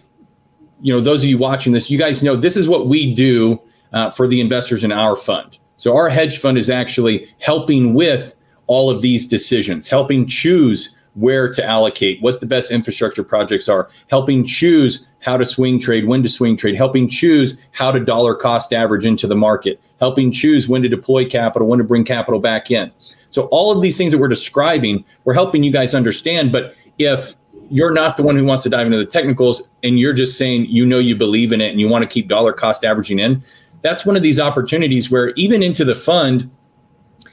you 0.80 0.92
know, 0.92 1.00
those 1.00 1.22
of 1.22 1.30
you 1.30 1.38
watching 1.38 1.72
this, 1.72 1.90
you 1.90 1.98
guys 1.98 2.22
know 2.22 2.36
this 2.36 2.56
is 2.56 2.68
what 2.68 2.88
we 2.88 3.14
do 3.14 3.60
uh, 3.92 4.10
for 4.10 4.26
the 4.26 4.40
investors 4.40 4.82
in 4.82 4.92
our 4.92 5.16
fund. 5.16 5.58
So 5.76 5.96
our 5.96 6.08
hedge 6.08 6.38
fund 6.38 6.58
is 6.58 6.70
actually 6.70 7.32
helping 7.40 7.94
with 7.94 8.34
all 8.66 8.90
of 8.90 9.02
these 9.02 9.26
decisions, 9.26 9.88
helping 9.88 10.26
choose 10.26 10.96
where 11.14 11.48
to 11.52 11.64
allocate, 11.64 12.20
what 12.22 12.40
the 12.40 12.46
best 12.46 12.72
infrastructure 12.72 13.22
projects 13.22 13.68
are, 13.68 13.88
helping 14.10 14.44
choose 14.44 15.06
how 15.24 15.38
to 15.38 15.46
swing 15.46 15.80
trade, 15.80 16.06
when 16.06 16.22
to 16.22 16.28
swing 16.28 16.54
trade, 16.54 16.76
helping 16.76 17.08
choose 17.08 17.58
how 17.72 17.90
to 17.90 17.98
dollar 17.98 18.34
cost 18.34 18.74
average 18.74 19.06
into 19.06 19.26
the 19.26 19.34
market, 19.34 19.80
helping 19.98 20.30
choose 20.30 20.68
when 20.68 20.82
to 20.82 20.88
deploy 20.88 21.24
capital, 21.24 21.66
when 21.66 21.78
to 21.78 21.84
bring 21.84 22.04
capital 22.04 22.38
back 22.38 22.70
in. 22.70 22.92
So 23.30 23.44
all 23.46 23.72
of 23.72 23.80
these 23.80 23.96
things 23.96 24.12
that 24.12 24.18
we're 24.18 24.28
describing, 24.28 25.02
we're 25.24 25.32
helping 25.32 25.62
you 25.62 25.72
guys 25.72 25.94
understand. 25.94 26.52
But 26.52 26.74
if 26.98 27.32
you're 27.70 27.92
not 27.92 28.18
the 28.18 28.22
one 28.22 28.36
who 28.36 28.44
wants 28.44 28.62
to 28.64 28.68
dive 28.68 28.86
into 28.86 28.98
the 28.98 29.06
technicals 29.06 29.68
and 29.82 29.98
you're 29.98 30.12
just 30.12 30.36
saying 30.36 30.66
you 30.66 30.84
know 30.84 30.98
you 30.98 31.16
believe 31.16 31.52
in 31.52 31.62
it 31.62 31.70
and 31.70 31.80
you 31.80 31.88
want 31.88 32.02
to 32.02 32.08
keep 32.08 32.28
dollar 32.28 32.52
cost 32.52 32.84
averaging 32.84 33.18
in, 33.18 33.42
that's 33.80 34.04
one 34.04 34.16
of 34.16 34.22
these 34.22 34.38
opportunities 34.38 35.10
where 35.10 35.30
even 35.30 35.62
into 35.62 35.86
the 35.86 35.94
fund, 35.94 36.50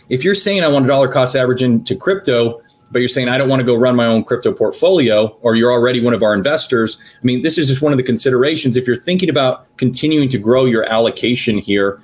if 0.07 0.23
you're 0.23 0.33
saying 0.33 0.63
I 0.63 0.67
want 0.69 0.85
a 0.85 0.87
dollar 0.87 1.09
cost 1.09 1.35
average 1.35 1.61
into 1.61 1.95
crypto, 1.95 2.60
but 2.91 2.99
you're 2.99 3.07
saying 3.07 3.29
I 3.29 3.37
don't 3.37 3.49
want 3.49 3.61
to 3.61 3.65
go 3.65 3.75
run 3.75 3.95
my 3.95 4.05
own 4.05 4.23
crypto 4.23 4.53
portfolio, 4.53 5.27
or 5.41 5.55
you're 5.55 5.71
already 5.71 6.01
one 6.01 6.13
of 6.13 6.23
our 6.23 6.33
investors. 6.33 6.97
I 6.99 7.25
mean, 7.25 7.41
this 7.41 7.57
is 7.57 7.67
just 7.67 7.81
one 7.81 7.93
of 7.93 7.97
the 7.97 8.03
considerations. 8.03 8.77
If 8.77 8.85
you're 8.85 8.95
thinking 8.95 9.29
about 9.29 9.65
continuing 9.77 10.29
to 10.29 10.37
grow 10.37 10.65
your 10.65 10.85
allocation 10.85 11.57
here, 11.57 12.01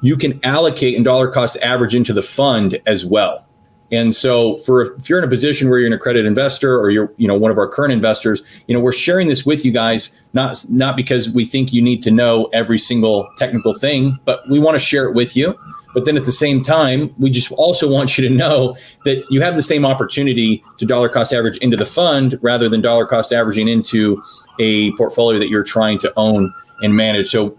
you 0.00 0.16
can 0.16 0.40
allocate 0.44 0.96
and 0.96 1.04
dollar 1.04 1.28
cost 1.28 1.56
average 1.62 1.94
into 1.94 2.12
the 2.12 2.22
fund 2.22 2.80
as 2.86 3.04
well. 3.04 3.44
And 3.90 4.14
so 4.14 4.58
for 4.58 4.96
if 4.96 5.08
you're 5.08 5.18
in 5.18 5.24
a 5.24 5.28
position 5.28 5.70
where 5.70 5.78
you're 5.78 5.86
an 5.86 5.94
accredited 5.94 6.26
investor 6.26 6.78
or 6.78 6.90
you're, 6.90 7.12
you 7.16 7.26
know, 7.26 7.34
one 7.34 7.50
of 7.50 7.56
our 7.56 7.66
current 7.66 7.92
investors, 7.92 8.42
you 8.66 8.74
know, 8.74 8.80
we're 8.80 8.92
sharing 8.92 9.28
this 9.28 9.46
with 9.46 9.64
you 9.64 9.72
guys, 9.72 10.14
not 10.34 10.62
not 10.68 10.94
because 10.94 11.30
we 11.30 11.44
think 11.44 11.72
you 11.72 11.80
need 11.80 12.02
to 12.02 12.10
know 12.10 12.50
every 12.52 12.78
single 12.78 13.30
technical 13.38 13.72
thing, 13.72 14.18
but 14.26 14.48
we 14.50 14.58
want 14.58 14.74
to 14.74 14.78
share 14.78 15.06
it 15.06 15.14
with 15.14 15.36
you. 15.36 15.58
But 15.94 16.04
then 16.04 16.16
at 16.16 16.24
the 16.24 16.32
same 16.32 16.62
time, 16.62 17.14
we 17.18 17.30
just 17.30 17.50
also 17.52 17.88
want 17.88 18.18
you 18.18 18.28
to 18.28 18.34
know 18.34 18.76
that 19.04 19.24
you 19.30 19.40
have 19.40 19.56
the 19.56 19.62
same 19.62 19.86
opportunity 19.86 20.62
to 20.78 20.86
dollar 20.86 21.08
cost 21.08 21.32
average 21.32 21.56
into 21.58 21.76
the 21.76 21.86
fund 21.86 22.38
rather 22.42 22.68
than 22.68 22.80
dollar 22.80 23.06
cost 23.06 23.32
averaging 23.32 23.68
into 23.68 24.22
a 24.58 24.92
portfolio 24.92 25.38
that 25.38 25.48
you're 25.48 25.62
trying 25.62 25.98
to 26.00 26.12
own 26.16 26.52
and 26.82 26.94
manage. 26.94 27.30
So 27.30 27.56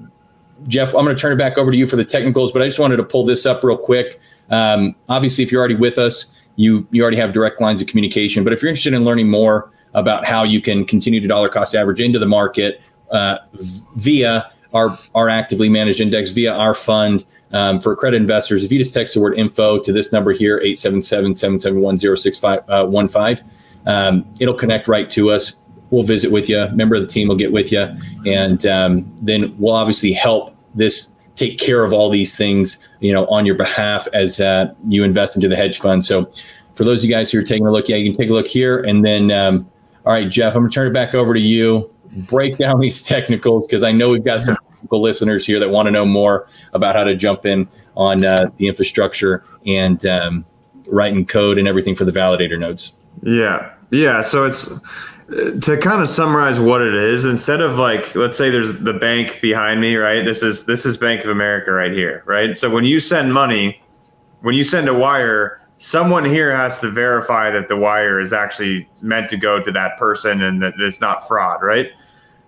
Jeff, 0.68 0.90
I'm 0.90 1.06
going 1.06 1.16
to 1.16 1.22
turn 1.22 1.32
it 1.32 1.38
back 1.38 1.58
over 1.58 1.72
to 1.72 1.78
you 1.78 1.86
for 1.86 1.96
the 1.96 2.06
technicals, 2.06 2.52
but 2.52 2.62
I 2.62 2.66
just 2.66 2.80
wanted 2.80 2.98
to 2.98 3.04
pull 3.04 3.26
this 3.26 3.46
up 3.46 3.64
real 3.64 3.78
quick. 3.78 4.20
Um, 4.50 4.96
obviously, 5.08 5.44
if 5.44 5.52
you're 5.52 5.60
already 5.60 5.76
with 5.76 5.98
us, 5.98 6.32
you 6.56 6.86
you 6.92 7.02
already 7.02 7.18
have 7.18 7.32
direct 7.32 7.62
lines 7.62 7.82
of 7.82 7.88
communication. 7.88 8.44
But 8.44 8.52
if 8.52 8.62
you're 8.62 8.70
interested 8.70 8.94
in 8.94 9.06
learning 9.06 9.30
more 9.30 9.72
about 9.94 10.26
how 10.26 10.44
you 10.44 10.62
can 10.62 10.86
continue 10.86 11.20
to 11.22 11.28
dollar 11.28 11.50
cost 11.50 11.74
average 11.76 12.02
into 12.02 12.20
the 12.20 12.28
market 12.28 12.82
uh, 13.12 13.38
via 13.96 14.52
our 14.74 14.98
our 15.16 15.30
actively 15.30 15.70
managed 15.70 16.02
index, 16.02 16.32
via 16.32 16.54
our 16.54 16.74
fund 16.74 17.26
um, 17.52 17.80
for 17.80 17.96
credit 17.96 18.18
investors, 18.18 18.64
if 18.64 18.72
you 18.72 18.78
just 18.80 18.94
text 18.94 19.16
the 19.16 19.22
word 19.22 19.36
info 19.38 19.80
to 19.80 19.92
this 19.92 20.12
number 20.12 20.32
here, 20.32 20.60
877-771-0615, 20.60 22.64
uh, 22.70 22.86
um, 23.90 24.24
it'll 24.40 24.54
connect 24.54 24.88
right 24.88 25.10
to 25.10 25.32
us 25.32 25.56
we'll 25.90 26.04
visit 26.04 26.32
with 26.32 26.50
you. 26.50 26.60
A 26.60 26.72
member 26.72 26.96
of 26.96 27.02
the 27.02 27.08
team 27.08 27.28
will 27.28 27.36
get 27.36 27.52
with 27.52 27.72
you, 27.72 27.88
and 28.26 28.66
um, 28.66 29.12
then 29.22 29.56
we'll 29.58 29.76
obviously 29.76 30.14
help 30.14 30.56
this 30.76 31.10
take 31.36 31.58
care 31.58 31.84
of 31.84 31.94
all 31.94 32.10
these 32.10 32.38
things, 32.38 32.78
you 33.00 33.14
know, 33.14 33.26
on 33.28 33.46
your 33.46 33.56
behalf 33.56 34.08
as 34.14 34.40
uh, 34.40 34.74
you 34.88 35.04
invest 35.04 35.36
into 35.36 35.48
the 35.48 35.56
hedge 35.56 35.80
fund. 35.80 36.04
So, 36.04 36.32
for 36.76 36.84
those 36.84 37.04
of 37.04 37.10
you 37.10 37.16
guys 37.16 37.32
who 37.32 37.40
are 37.40 37.44
taking 37.44 37.66
a 37.66 37.72
look, 37.72 37.90
yeah, 37.90 37.98
you 37.98 38.12
can 38.12 38.18
take 38.18 38.30
a 38.30 38.34
look 38.34 38.48
here, 38.48 38.80
and 38.80 39.04
then, 39.04 39.32
um, 39.32 39.70
all 40.06 40.14
right, 40.14 40.30
Jeff, 40.30 40.56
I'm 40.56 40.64
gonna 40.64 40.72
turn 40.72 40.88
it 40.88 40.94
back 40.94 41.14
over 41.14 41.34
to 41.34 41.40
you. 41.40 41.90
Break 42.12 42.58
down 42.58 42.80
these 42.80 43.02
technicals 43.02 43.68
because 43.68 43.84
I 43.84 43.92
know 43.92 44.10
we've 44.10 44.24
got 44.24 44.42
some 44.42 44.58
listeners 44.98 45.46
here 45.46 45.60
that 45.60 45.70
want 45.70 45.88
to 45.88 45.92
know 45.92 46.06
more 46.06 46.48
about 46.74 46.96
how 46.96 47.04
to 47.04 47.16
jump 47.16 47.46
in 47.46 47.68
on 47.96 48.24
uh, 48.24 48.50
the 48.58 48.68
infrastructure 48.68 49.44
and 49.66 50.06
um, 50.06 50.46
writing 50.88 51.26
code 51.26 51.58
and 51.58 51.68
everything 51.68 51.96
for 51.96 52.06
the 52.06 52.12
validator 52.12 52.60
nodes. 52.60 52.94
Yeah, 53.24 53.72
yeah. 53.92 54.22
So 54.22 54.46
it's 54.46 54.72
to 55.30 55.78
kind 55.80 56.02
of 56.02 56.10
summarize 56.10 56.60
what 56.60 56.82
it 56.82 56.96
is 56.96 57.26
instead 57.26 57.62
of 57.62 57.78
like 57.78 58.16
let's 58.16 58.38
say 58.38 58.50
there's 58.50 58.74
the 58.80 58.94
bank 58.94 59.40
behind 59.42 59.80
me 59.80 59.96
right 59.96 60.26
this 60.26 60.42
is 60.42 60.66
this 60.66 60.88
is 60.88 60.98
bank 60.98 61.24
of 61.24 61.30
america 61.30 61.72
right 61.72 61.92
here 61.92 62.24
right 62.26 62.58
so 62.58 62.68
when 62.68 62.84
you 62.84 63.00
send 63.00 63.32
money 63.32 63.80
when 64.42 64.56
you 64.56 64.64
send 64.64 64.90
a 64.90 64.94
wire 64.94 65.62
someone 65.78 66.26
here 66.26 66.56
has 66.56 66.80
to 66.80 66.90
verify 66.90 67.52
that 67.52 67.68
the 67.68 67.76
wire 67.76 68.20
is 68.20 68.34
actually 68.34 68.90
meant 69.04 69.30
to 69.30 69.38
go 69.38 69.62
to 69.62 69.72
that 69.72 69.98
person 69.98 70.42
and 70.42 70.64
that 70.64 70.74
it's 70.80 71.00
not 71.00 71.28
fraud 71.28 71.62
right 71.62 71.92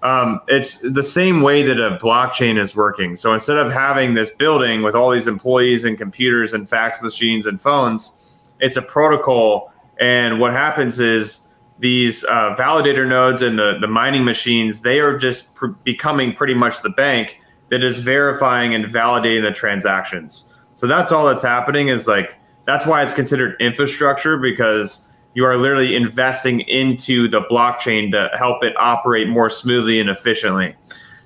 um, 0.04 0.42
it's 0.48 0.78
the 0.78 1.04
same 1.04 1.42
way 1.42 1.62
that 1.62 1.80
a 1.80 1.98
blockchain 1.98 2.60
is 2.60 2.76
working 2.76 3.16
so 3.16 3.34
instead 3.34 3.58
of 3.58 3.72
having 3.72 4.14
this 4.14 4.30
building 4.32 4.82
with 4.82 4.96
all 4.96 5.12
these 5.12 5.28
employees 5.28 5.84
and 5.84 5.98
computers 5.98 6.54
and 6.54 6.68
fax 6.70 7.02
machines 7.02 7.46
and 7.46 7.62
phones 7.62 8.14
it's 8.60 8.78
a 8.78 8.82
protocol 8.82 9.72
and 10.00 10.40
what 10.40 10.52
happens 10.52 11.00
is 11.00 11.48
these 11.82 12.24
uh, 12.26 12.56
validator 12.56 13.08
nodes 13.08 13.42
and 13.42 13.58
the, 13.58 13.78
the 13.82 13.88
mining 13.88 14.24
machines, 14.24 14.82
they 14.82 15.00
are 15.00 15.18
just 15.18 15.54
pr- 15.56 15.68
becoming 15.84 16.34
pretty 16.34 16.54
much 16.54 16.82
the 16.82 16.92
bank 16.92 17.40
that 17.70 17.84
is 17.84 18.00
verifying 18.00 18.76
and 18.76 18.86
validating 18.86 19.42
the 19.42 19.52
transactions. 19.52 20.46
So 20.76 20.86
that's 20.86 21.12
all 21.12 21.26
that's 21.26 21.42
happening 21.42 21.88
is 21.88 22.08
like, 22.08 22.38
that's 22.66 22.86
why 22.86 23.02
it's 23.02 23.14
considered 23.14 23.60
infrastructure 23.60 24.38
because 24.38 25.02
you 25.34 25.46
are 25.46 25.56
literally 25.56 25.96
investing 25.96 26.62
into 26.62 27.28
the 27.28 27.42
blockchain 27.42 28.12
to 28.12 28.30
help 28.38 28.64
it 28.64 28.74
operate 28.78 29.28
more 29.28 29.50
smoothly 29.50 30.00
and 30.00 30.10
efficiently. 30.10 30.76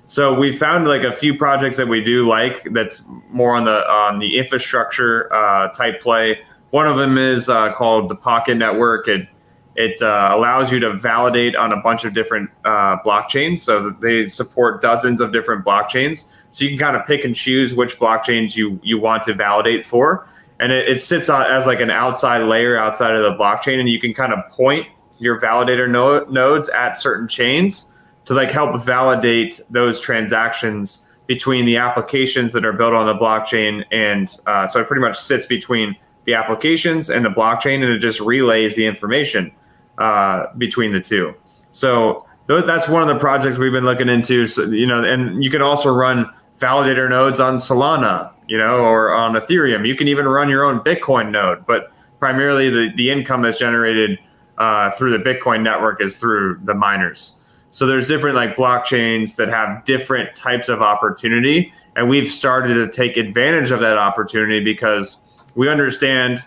So 0.06 0.32
we 0.32 0.52
found 0.52 0.86
like 0.86 1.02
a 1.02 1.12
few 1.12 1.36
projects 1.36 1.76
that 1.78 1.88
we 1.88 2.02
do 2.02 2.26
like 2.28 2.62
that's 2.72 3.02
more 3.30 3.56
on 3.56 3.64
the 3.64 3.88
on 3.90 4.20
the 4.20 4.38
infrastructure 4.38 5.32
uh, 5.32 5.68
type 5.68 6.00
play. 6.00 6.38
One 6.70 6.86
of 6.86 6.96
them 6.96 7.18
is 7.18 7.48
uh, 7.48 7.72
called 7.72 8.08
the 8.08 8.14
Pocket 8.14 8.54
Network. 8.54 9.08
It 9.08 9.28
it 9.74 10.00
uh, 10.00 10.28
allows 10.30 10.70
you 10.70 10.78
to 10.80 10.94
validate 10.94 11.56
on 11.56 11.72
a 11.72 11.80
bunch 11.82 12.04
of 12.04 12.14
different 12.14 12.48
uh, 12.64 12.98
blockchains. 13.04 13.58
So 13.58 13.90
they 13.90 14.26
support 14.26 14.80
dozens 14.80 15.20
of 15.20 15.32
different 15.32 15.64
blockchains. 15.64 16.26
So 16.52 16.64
you 16.64 16.70
can 16.70 16.78
kind 16.78 16.96
of 16.96 17.04
pick 17.06 17.24
and 17.24 17.34
choose 17.34 17.74
which 17.74 17.98
blockchains 17.98 18.54
you 18.54 18.80
you 18.84 19.00
want 19.00 19.24
to 19.24 19.34
validate 19.34 19.84
for, 19.84 20.28
and 20.60 20.72
it, 20.72 20.88
it 20.88 21.00
sits 21.00 21.28
as 21.28 21.66
like 21.66 21.80
an 21.80 21.90
outside 21.90 22.42
layer 22.42 22.76
outside 22.76 23.14
of 23.14 23.22
the 23.22 23.42
blockchain, 23.42 23.78
and 23.78 23.88
you 23.88 24.00
can 24.00 24.14
kind 24.14 24.32
of 24.32 24.48
point 24.50 24.86
your 25.18 25.40
validator 25.40 25.88
no- 25.90 26.24
nodes 26.24 26.68
at 26.70 26.96
certain 26.96 27.28
chains 27.28 27.96
to 28.24 28.34
like 28.34 28.50
help 28.50 28.82
validate 28.82 29.60
those 29.70 30.00
transactions 30.00 31.04
between 31.26 31.64
the 31.64 31.76
applications 31.76 32.52
that 32.52 32.64
are 32.64 32.72
built 32.72 32.94
on 32.94 33.06
the 33.06 33.14
blockchain, 33.14 33.84
and 33.90 34.38
uh, 34.46 34.66
so 34.66 34.80
it 34.80 34.86
pretty 34.86 35.02
much 35.02 35.18
sits 35.18 35.46
between 35.46 35.96
the 36.24 36.34
applications 36.34 37.10
and 37.10 37.24
the 37.24 37.30
blockchain, 37.30 37.82
and 37.82 37.92
it 37.92 37.98
just 37.98 38.20
relays 38.20 38.76
the 38.76 38.86
information 38.86 39.52
uh, 39.98 40.46
between 40.58 40.92
the 40.92 41.00
two. 41.00 41.34
So 41.70 42.26
that's 42.46 42.88
one 42.88 43.02
of 43.02 43.08
the 43.08 43.18
projects 43.18 43.58
we've 43.58 43.72
been 43.72 43.84
looking 43.84 44.08
into. 44.08 44.46
So, 44.46 44.64
you 44.64 44.86
know, 44.86 45.02
and 45.02 45.42
you 45.42 45.50
can 45.50 45.62
also 45.62 45.92
run 45.92 46.30
validator 46.58 47.08
nodes 47.08 47.40
on 47.40 47.56
Solana, 47.56 48.32
you 48.48 48.58
know, 48.58 48.84
or 48.84 49.12
on 49.12 49.34
Ethereum. 49.34 49.86
You 49.86 49.96
can 49.96 50.08
even 50.08 50.26
run 50.26 50.48
your 50.48 50.64
own 50.64 50.80
Bitcoin 50.80 51.30
node, 51.30 51.66
but 51.66 51.90
primarily 52.18 52.70
the, 52.70 52.92
the 52.96 53.10
income 53.10 53.42
that's 53.42 53.58
generated 53.58 54.18
uh, 54.58 54.90
through 54.92 55.16
the 55.16 55.18
Bitcoin 55.18 55.62
network 55.62 56.00
is 56.00 56.16
through 56.16 56.58
the 56.64 56.74
miners. 56.74 57.34
So 57.70 57.86
there's 57.86 58.08
different 58.08 58.36
like 58.36 58.56
blockchains 58.56 59.36
that 59.36 59.48
have 59.48 59.84
different 59.84 60.34
types 60.34 60.68
of 60.68 60.80
opportunity, 60.80 61.72
and 61.94 62.08
we've 62.08 62.32
started 62.32 62.74
to 62.74 62.88
take 62.88 63.16
advantage 63.16 63.70
of 63.70 63.80
that 63.80 63.98
opportunity 63.98 64.60
because 64.60 65.18
we 65.54 65.68
understand 65.68 66.40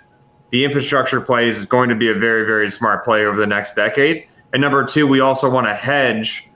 the 0.52 0.66
infrastructure 0.66 1.22
plays 1.22 1.58
is 1.58 1.66
going 1.66 1.90
to 1.90 1.96
be 1.96 2.10
a 2.10 2.16
very, 2.16 2.46
very 2.46 2.70
smart 2.70 3.04
play 3.04 3.26
over 3.26 3.38
the 3.38 3.48
next 3.48 3.76
decade. 3.76 4.26
And 4.54 4.62
number 4.62 4.84
two, 4.84 5.06
we 5.06 5.20
also 5.20 5.50
want 5.50 5.68
to 5.68 5.76
hedge 5.76 6.49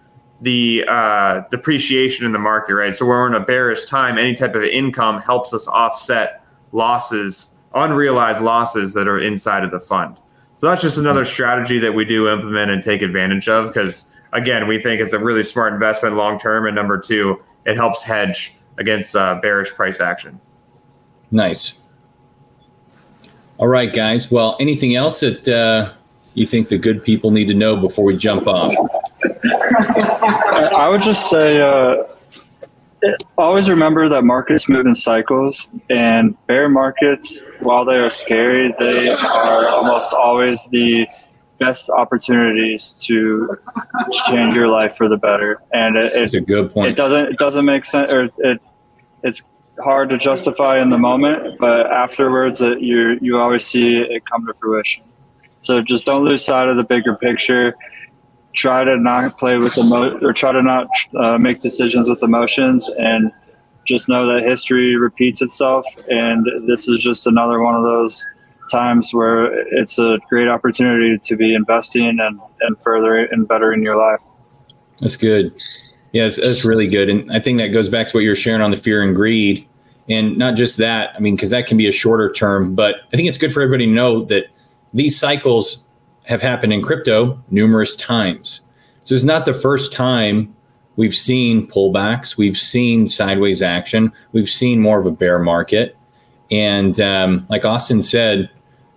the 0.43 0.85
uh, 0.87 1.41
depreciation 1.49 2.25
in 2.25 2.31
the 2.31 2.39
market, 2.39 2.75
right? 2.75 2.95
So 2.95 3.05
when 3.05 3.17
we're 3.17 3.27
in 3.27 3.33
a 3.33 3.39
bearish 3.39 3.85
time, 3.85 4.17
any 4.17 4.35
type 4.35 4.55
of 4.55 4.63
income 4.63 5.19
helps 5.19 5.53
us 5.53 5.67
offset 5.67 6.43
losses 6.71 7.53
unrealized 7.75 8.41
losses 8.41 8.93
that 8.93 9.07
are 9.07 9.19
inside 9.19 9.63
of 9.63 9.71
the 9.71 9.79
fund. 9.79 10.21
So 10.55 10.67
that's 10.67 10.81
just 10.81 10.97
another 10.97 11.25
strategy 11.25 11.79
that 11.79 11.93
we 11.93 12.05
do 12.05 12.29
implement 12.29 12.71
and 12.71 12.83
take 12.83 13.01
advantage 13.01 13.49
of 13.49 13.67
because 13.67 14.05
again, 14.31 14.67
we 14.67 14.79
think 14.79 15.01
it's 15.01 15.13
a 15.13 15.19
really 15.19 15.43
smart 15.43 15.73
investment 15.73 16.15
long 16.15 16.39
term. 16.39 16.65
And 16.65 16.75
number 16.75 16.99
two, 16.99 17.43
it 17.65 17.75
helps 17.75 18.03
hedge 18.03 18.55
against 18.77 19.15
uh, 19.15 19.39
bearish 19.41 19.71
price 19.71 19.99
action. 19.99 20.39
Nice. 21.31 21.79
All 23.57 23.67
right, 23.67 23.91
guys. 23.91 24.29
Well, 24.29 24.57
anything 24.59 24.95
else 24.95 25.21
that 25.21 25.47
uh, 25.47 25.93
you 26.35 26.45
think 26.45 26.69
the 26.69 26.77
good 26.77 27.03
people 27.03 27.31
need 27.31 27.47
to 27.47 27.53
know 27.53 27.75
before 27.75 28.05
we 28.05 28.17
jump 28.17 28.47
off? 28.47 28.73
I 30.55 30.87
would 30.89 31.01
just 31.01 31.29
say 31.29 31.61
uh, 31.61 32.03
always 33.37 33.69
remember 33.69 34.09
that 34.09 34.23
markets 34.23 34.69
move 34.69 34.85
in 34.85 34.95
cycles, 34.95 35.67
and 35.89 36.35
bear 36.47 36.69
markets, 36.69 37.41
while 37.59 37.85
they 37.85 37.95
are 37.95 38.09
scary, 38.09 38.73
they 38.79 39.09
are 39.09 39.67
almost 39.67 40.13
always 40.13 40.67
the 40.71 41.07
best 41.59 41.89
opportunities 41.89 42.91
to 42.99 43.57
change 44.27 44.55
your 44.55 44.67
life 44.67 44.95
for 44.95 45.07
the 45.07 45.17
better. 45.17 45.61
And 45.71 45.95
it, 45.97 46.13
it's 46.13 46.33
a 46.33 46.41
good 46.41 46.71
point. 46.71 46.91
It 46.91 46.95
doesn't 46.95 47.33
it 47.33 47.37
doesn't 47.37 47.65
make 47.65 47.85
sense, 47.85 48.11
or 48.11 48.29
it 48.39 48.61
it's 49.23 49.43
hard 49.79 50.09
to 50.09 50.17
justify 50.17 50.81
in 50.81 50.89
the 50.89 50.97
moment, 50.97 51.57
but 51.59 51.87
afterwards, 51.87 52.61
it, 52.61 52.81
you 52.81 53.17
you 53.21 53.39
always 53.39 53.65
see 53.65 53.97
it 53.97 54.25
come 54.25 54.45
to 54.47 54.53
fruition. 54.53 55.03
So 55.63 55.81
just 55.81 56.05
don't 56.05 56.25
lose 56.25 56.43
sight 56.43 56.67
of 56.67 56.75
the 56.75 56.83
bigger 56.83 57.15
picture. 57.15 57.75
Try 58.53 58.83
to 58.83 58.97
not 58.97 59.37
play 59.37 59.57
with 59.57 59.75
the 59.75 59.81
emo 59.81 60.19
or 60.19 60.33
try 60.33 60.51
to 60.51 60.61
not 60.61 60.87
uh, 61.17 61.37
make 61.37 61.61
decisions 61.61 62.09
with 62.09 62.21
emotions 62.21 62.89
and 62.99 63.31
just 63.85 64.09
know 64.09 64.27
that 64.27 64.43
history 64.47 64.95
repeats 64.95 65.41
itself 65.41 65.85
and 66.07 66.45
this 66.67 66.87
is 66.87 67.01
just 67.01 67.27
another 67.27 67.61
one 67.61 67.75
of 67.75 67.83
those 67.83 68.25
times 68.71 69.13
where 69.13 69.45
it's 69.77 69.99
a 69.99 70.17
great 70.29 70.47
opportunity 70.47 71.17
to 71.17 71.35
be 71.35 71.53
investing 71.53 72.17
and, 72.19 72.39
and 72.61 72.79
further 72.81 73.25
and 73.25 73.47
bettering 73.47 73.83
your 73.83 73.97
life. 73.97 74.23
That's 74.99 75.17
good. 75.17 75.61
Yes 76.11 76.35
that's 76.35 76.63
really 76.63 76.87
good 76.87 77.09
and 77.09 77.31
i 77.31 77.39
think 77.39 77.57
that 77.57 77.69
goes 77.69 77.89
back 77.89 78.07
to 78.09 78.15
what 78.15 78.19
you're 78.19 78.35
sharing 78.35 78.61
on 78.61 78.69
the 78.69 78.77
fear 78.77 79.01
and 79.01 79.15
greed. 79.15 79.67
And 80.09 80.37
not 80.37 80.55
just 80.55 80.77
that 80.77 81.15
i 81.15 81.19
mean 81.19 81.35
because 81.35 81.49
that 81.51 81.67
can 81.67 81.77
be 81.77 81.87
a 81.87 81.91
shorter 81.91 82.31
term 82.31 82.75
but 82.75 82.97
i 83.11 83.15
think 83.15 83.27
it's 83.29 83.37
good 83.37 83.53
for 83.53 83.61
everybody 83.61 83.87
to 83.87 83.91
know 83.91 84.25
that 84.25 84.47
these 84.93 85.17
cycles 85.17 85.85
have 86.25 86.41
happened 86.41 86.73
in 86.73 86.81
crypto 86.81 87.41
numerous 87.49 87.95
times. 87.95 88.61
So 89.01 89.15
it's 89.15 89.23
not 89.23 89.45
the 89.45 89.53
first 89.53 89.91
time 89.91 90.55
we've 90.95 91.15
seen 91.15 91.67
pullbacks, 91.67 92.37
we've 92.37 92.57
seen 92.57 93.07
sideways 93.07 93.61
action, 93.61 94.11
we've 94.31 94.49
seen 94.49 94.79
more 94.79 94.99
of 94.99 95.05
a 95.05 95.11
bear 95.11 95.39
market, 95.39 95.97
and 96.51 96.99
um, 97.01 97.45
like 97.49 97.65
Austin 97.65 98.01
said, 98.01 98.49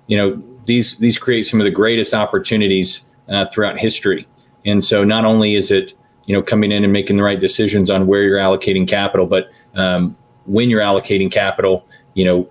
you 0.07 0.17
know 0.17 0.43
these 0.67 0.99
these 0.99 1.19
create 1.19 1.43
some 1.45 1.61
of 1.61 1.65
the 1.65 1.71
greatest 1.71 2.15
opportunities 2.15 3.09
uh, 3.29 3.47
throughout 3.47 3.79
history. 3.79 4.27
And 4.65 4.85
so 4.85 5.05
not 5.05 5.25
only 5.25 5.55
is 5.55 5.71
it 5.71 5.95
you 6.27 6.35
know 6.35 6.43
coming 6.43 6.71
in 6.71 6.85
and 6.85 6.93
making 6.93 7.17
the 7.17 7.23
right 7.23 7.41
decisions 7.41 7.91
on 7.91 8.07
where 8.07 8.23
you're 8.23 8.39
allocating 8.39 8.87
capital, 8.87 9.27
but 9.27 9.51
um, 9.75 10.17
when 10.45 10.71
you're 10.71 10.81
allocating 10.81 11.31
capital, 11.33 11.87
you 12.15 12.25
know 12.25 12.49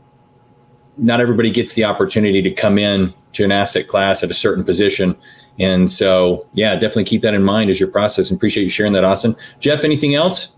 not 0.98 1.22
everybody 1.22 1.52
gets 1.52 1.74
the 1.74 1.84
opportunity 1.84 2.42
to 2.42 2.52
come 2.52 2.78
in 2.78 3.14
to 3.34 3.44
an 3.44 3.52
asset 3.52 3.88
class 3.88 4.24
at 4.24 4.32
a 4.32 4.34
certain 4.34 4.64
position. 4.64 5.16
And 5.60 5.90
so, 5.90 6.46
yeah, 6.54 6.74
definitely 6.74 7.06
keep 7.06 7.22
that 7.22 7.34
in 7.34 7.44
mind 7.44 7.70
as 7.70 7.80
your 7.80 7.90
process. 7.90 8.30
And 8.30 8.38
appreciate 8.38 8.64
you 8.64 8.70
sharing 8.70 8.94
that, 8.94 9.04
Austin. 9.04 9.36
Jeff, 9.60 9.84
anything 9.84 10.16
else? 10.16 10.54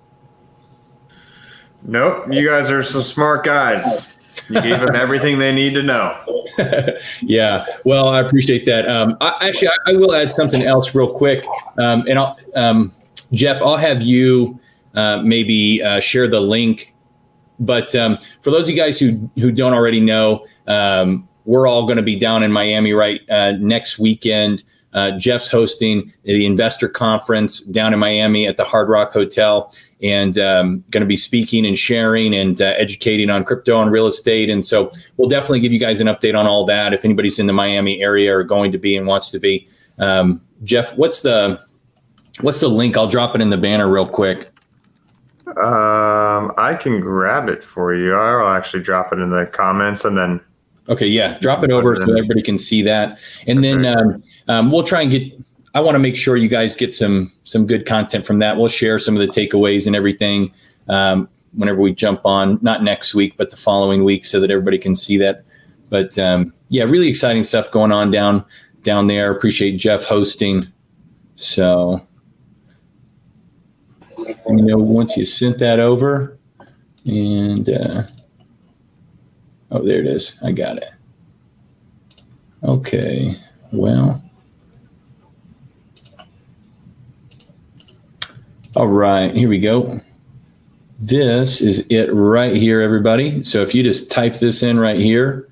Nope. 1.84 2.28
You 2.32 2.48
guys 2.48 2.70
are 2.72 2.84
some 2.84 3.04
smart 3.04 3.44
guys. 3.44 4.08
You 4.50 4.62
gave 4.62 4.80
them 4.80 4.96
everything 4.96 5.40
they 5.40 5.52
need 5.52 5.74
to 5.74 5.84
know. 5.84 6.46
yeah. 7.22 7.66
Well, 7.84 8.08
I 8.08 8.22
appreciate 8.22 8.66
that. 8.66 8.88
Um, 8.88 9.18
I, 9.22 9.50
actually, 9.50 9.70
I, 9.70 9.92
I, 9.92 9.94
will 9.94 10.14
add 10.14 10.32
something 10.32 10.64
else 10.64 10.96
real 10.96 11.12
quick. 11.14 11.46
Um, 11.78 12.06
and 12.08 12.18
I'll, 12.18 12.38
um, 12.56 12.94
Jeff, 13.32 13.62
I'll 13.62 13.78
have 13.78 14.02
you 14.02 14.60
uh, 14.96 15.22
maybe 15.22 15.84
uh, 15.84 16.00
share 16.00 16.28
the 16.28 16.40
link. 16.40 16.94
But 17.60 17.96
um, 17.96 18.18
for 18.42 18.52
those 18.52 18.64
of 18.64 18.70
you 18.70 18.76
guys 18.76 19.00
who 19.00 19.30
who 19.36 19.52
don't 19.52 19.74
already 19.74 20.00
know, 20.00 20.46
um, 20.68 21.28
we're 21.46 21.68
all 21.68 21.86
going 21.86 21.98
to 21.98 22.04
be 22.04 22.16
down 22.16 22.44
in 22.44 22.52
Miami 22.52 22.94
right 22.94 23.22
uh, 23.30 23.54
next 23.54 23.98
weekend. 23.98 24.64
Uh, 24.94 25.12
Jeff's 25.18 25.50
hosting 25.50 26.12
the 26.24 26.46
investor 26.46 26.90
conference 26.90 27.62
down 27.62 27.94
in 27.94 28.00
Miami 28.00 28.48
at 28.48 28.58
the 28.58 28.64
Hard 28.64 28.90
Rock 28.90 29.12
Hotel 29.12 29.72
and 30.02 30.38
um, 30.38 30.84
going 30.90 31.02
to 31.02 31.08
be 31.08 31.18
speaking 31.18 31.66
and 31.66 31.78
sharing 31.78 32.34
and 32.34 32.62
uh, 32.62 32.74
educating 32.78 33.30
on 33.30 33.44
crypto 33.44 33.82
and 33.82 33.92
real 33.92 34.08
estate. 34.08 34.50
And 34.50 34.66
so 34.66 34.92
we'll 35.18 35.30
definitely 35.30 35.60
give 35.60 35.72
you 35.72 35.80
guys 35.80 36.02
an 36.02 36.08
update 36.08 36.38
on 36.38 36.48
all 36.48 36.66
that 36.66 36.94
if 36.94 37.04
anybody's 37.04 37.40
in 37.40 37.48
the 37.48 37.54
Miami 37.54 38.02
area 38.02 38.36
or 38.36 38.44
going 38.44 38.72
to 38.72 38.78
be 38.78 38.96
and 38.96 39.08
wants 39.08 39.30
to 39.32 39.40
be. 39.40 39.68
Um, 40.00 40.42
Jeff, 40.64 40.96
what's 40.96 41.22
the 41.22 41.60
what's 42.42 42.60
the 42.60 42.68
link? 42.68 42.98
I'll 42.98 43.08
drop 43.08 43.36
it 43.36 43.42
in 43.42 43.50
the 43.50 43.58
banner 43.58 43.90
real 43.90 44.08
quick. 44.08 44.52
Um, 45.64 46.54
I 46.58 46.78
can 46.80 47.00
grab 47.00 47.50
it 47.50 47.64
for 47.64 47.96
you. 47.96 48.14
I'll 48.16 48.54
actually 48.54 48.84
drop 48.84 49.12
it 49.14 49.20
in 49.20 49.30
the 49.30 49.48
comments 49.48 50.06
and 50.06 50.18
then 50.18 50.42
Okay, 50.90 51.08
yeah, 51.08 51.38
drop 51.40 51.64
it 51.64 51.72
over 51.72 51.96
so 51.96 52.04
everybody 52.04 52.42
can 52.42 52.58
see 52.58 52.82
that, 52.84 53.20
and 53.46 53.62
then 53.62 53.86
um, 53.86 54.24
um, 54.48 54.72
we'll 54.72 54.84
try 54.84 55.02
and 55.02 55.12
get. 55.12 55.34
I 55.74 55.82
want 55.82 55.96
to 55.96 56.00
make 56.00 56.16
sure 56.16 56.38
you 56.38 56.48
guys 56.48 56.78
get 56.78 56.94
some 56.94 57.34
some 57.44 57.68
good 57.68 57.86
content 57.86 58.26
from 58.26 58.40
that. 58.40 58.58
We'll 58.58 58.70
share 58.70 58.98
some 58.98 59.18
of 59.18 59.20
the 59.20 59.28
takeaways 59.28 59.86
and 59.86 59.98
everything 59.98 60.54
um, 60.88 61.28
whenever 61.54 61.82
we 61.82 61.94
jump 61.94 62.22
on, 62.24 62.58
not 62.62 62.84
next 62.84 63.14
week, 63.14 63.36
but 63.36 63.50
the 63.50 63.58
following 63.58 64.06
week, 64.06 64.24
so 64.24 64.40
that 64.40 64.50
everybody 64.50 64.78
can 64.78 64.96
see 64.96 65.18
that. 65.18 65.44
But 65.90 66.18
um, 66.18 66.54
yeah, 66.70 66.84
really 66.86 67.10
exciting 67.10 67.44
stuff 67.44 67.70
going 67.70 67.92
on 67.92 68.10
down 68.10 68.46
down 68.84 69.08
there. 69.08 69.30
Appreciate 69.32 69.78
Jeff 69.78 70.06
hosting. 70.06 70.72
So, 71.36 72.08
you 74.28 74.64
know, 74.64 74.78
once 74.78 75.18
you 75.18 75.26
sent 75.26 75.60
that 75.60 75.80
over, 75.80 76.38
and. 77.06 77.70
Uh, 77.70 78.04
Oh, 79.72 79.82
there 79.84 80.00
it 80.00 80.08
is. 80.08 80.38
I 80.44 80.52
got 80.52 80.78
it. 80.78 80.90
Okay. 82.64 83.36
Well. 83.72 84.24
All 88.76 88.88
right. 88.88 89.36
Here 89.36 89.50
we 89.50 89.60
go. 89.60 90.00
This 91.00 91.62
is 91.62 91.86
it 91.90 92.14
right 92.14 92.56
here, 92.56 92.82
everybody. 92.82 93.44
So 93.44 93.62
if 93.62 93.76
you 93.76 93.84
just 93.84 94.10
type 94.10 94.36
this 94.36 94.64
in 94.64 94.80
right 94.80 95.00
here, 95.00 95.47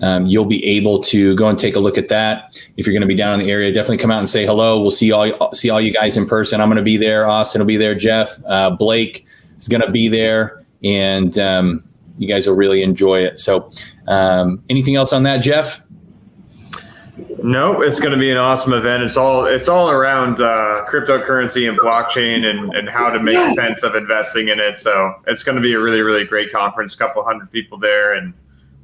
um, 0.00 0.26
you'll 0.26 0.46
be 0.46 0.64
able 0.64 1.02
to 1.04 1.34
go 1.36 1.48
and 1.48 1.58
take 1.58 1.76
a 1.76 1.80
look 1.80 1.98
at 1.98 2.08
that. 2.08 2.60
If 2.76 2.86
you're 2.86 2.94
going 2.94 3.02
to 3.02 3.06
be 3.06 3.14
down 3.14 3.38
in 3.38 3.44
the 3.44 3.52
area, 3.52 3.72
definitely 3.72 3.98
come 3.98 4.10
out 4.10 4.18
and 4.18 4.28
say 4.28 4.46
hello. 4.46 4.80
We'll 4.80 4.90
see 4.90 5.12
all 5.12 5.52
see 5.52 5.70
all 5.70 5.80
you 5.80 5.92
guys 5.92 6.16
in 6.16 6.26
person. 6.26 6.60
I'm 6.60 6.68
going 6.68 6.76
to 6.76 6.82
be 6.82 6.96
there. 6.96 7.26
Austin 7.26 7.60
will 7.60 7.66
be 7.66 7.76
there. 7.76 7.94
Jeff, 7.94 8.38
uh, 8.46 8.70
Blake 8.70 9.26
is 9.58 9.68
going 9.68 9.82
to 9.82 9.90
be 9.90 10.08
there, 10.08 10.64
and 10.82 11.36
um, 11.38 11.84
you 12.16 12.26
guys 12.26 12.46
will 12.46 12.56
really 12.56 12.82
enjoy 12.82 13.20
it. 13.20 13.38
So, 13.38 13.72
um, 14.06 14.62
anything 14.68 14.96
else 14.96 15.12
on 15.12 15.22
that, 15.24 15.38
Jeff? 15.38 15.82
No, 17.42 17.80
it's 17.80 18.00
going 18.00 18.12
to 18.12 18.18
be 18.18 18.30
an 18.30 18.36
awesome 18.36 18.72
event. 18.72 19.02
It's 19.02 19.16
all 19.16 19.44
it's 19.46 19.68
all 19.68 19.90
around 19.90 20.40
uh, 20.40 20.84
cryptocurrency 20.88 21.68
and 21.68 21.78
blockchain 21.78 22.44
and, 22.44 22.74
and 22.74 22.88
how 22.88 23.10
to 23.10 23.20
make 23.20 23.34
yes. 23.34 23.54
sense 23.54 23.82
of 23.82 23.94
investing 23.94 24.48
in 24.48 24.58
it. 24.58 24.78
So 24.78 25.14
it's 25.26 25.42
going 25.42 25.56
to 25.56 25.62
be 25.62 25.74
a 25.74 25.78
really 25.78 26.02
really 26.02 26.24
great 26.24 26.52
conference. 26.52 26.94
A 26.94 26.98
couple 26.98 27.24
hundred 27.24 27.50
people 27.50 27.78
there, 27.78 28.14
and 28.14 28.34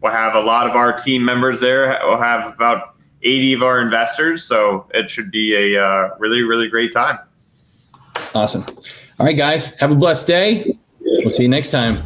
we'll 0.07 0.14
have 0.14 0.35
a 0.37 0.40
lot 0.40 0.69
of 0.69 0.77
our 0.77 0.92
team 0.92 1.25
members 1.25 1.61
there. 1.61 1.99
We'll 2.05 2.21
have 2.21 2.53
about 2.53 2.95
eighty 3.23 3.53
of 3.53 3.62
our 3.62 3.81
investors. 3.81 4.45
So 4.45 4.87
it 4.95 5.11
should 5.11 5.31
be 5.31 5.75
a 5.75 5.83
uh, 5.83 6.11
really 6.19 6.42
really 6.42 6.69
great 6.69 6.92
time. 6.92 7.19
Awesome. 8.35 8.64
All 9.19 9.27
right, 9.27 9.37
guys, 9.37 9.71
have 9.77 9.90
a 9.90 9.95
blessed 9.95 10.27
day. 10.27 10.79
We'll 11.01 11.31
see 11.31 11.45
you 11.45 11.49
next 11.49 11.71
time. 11.71 12.03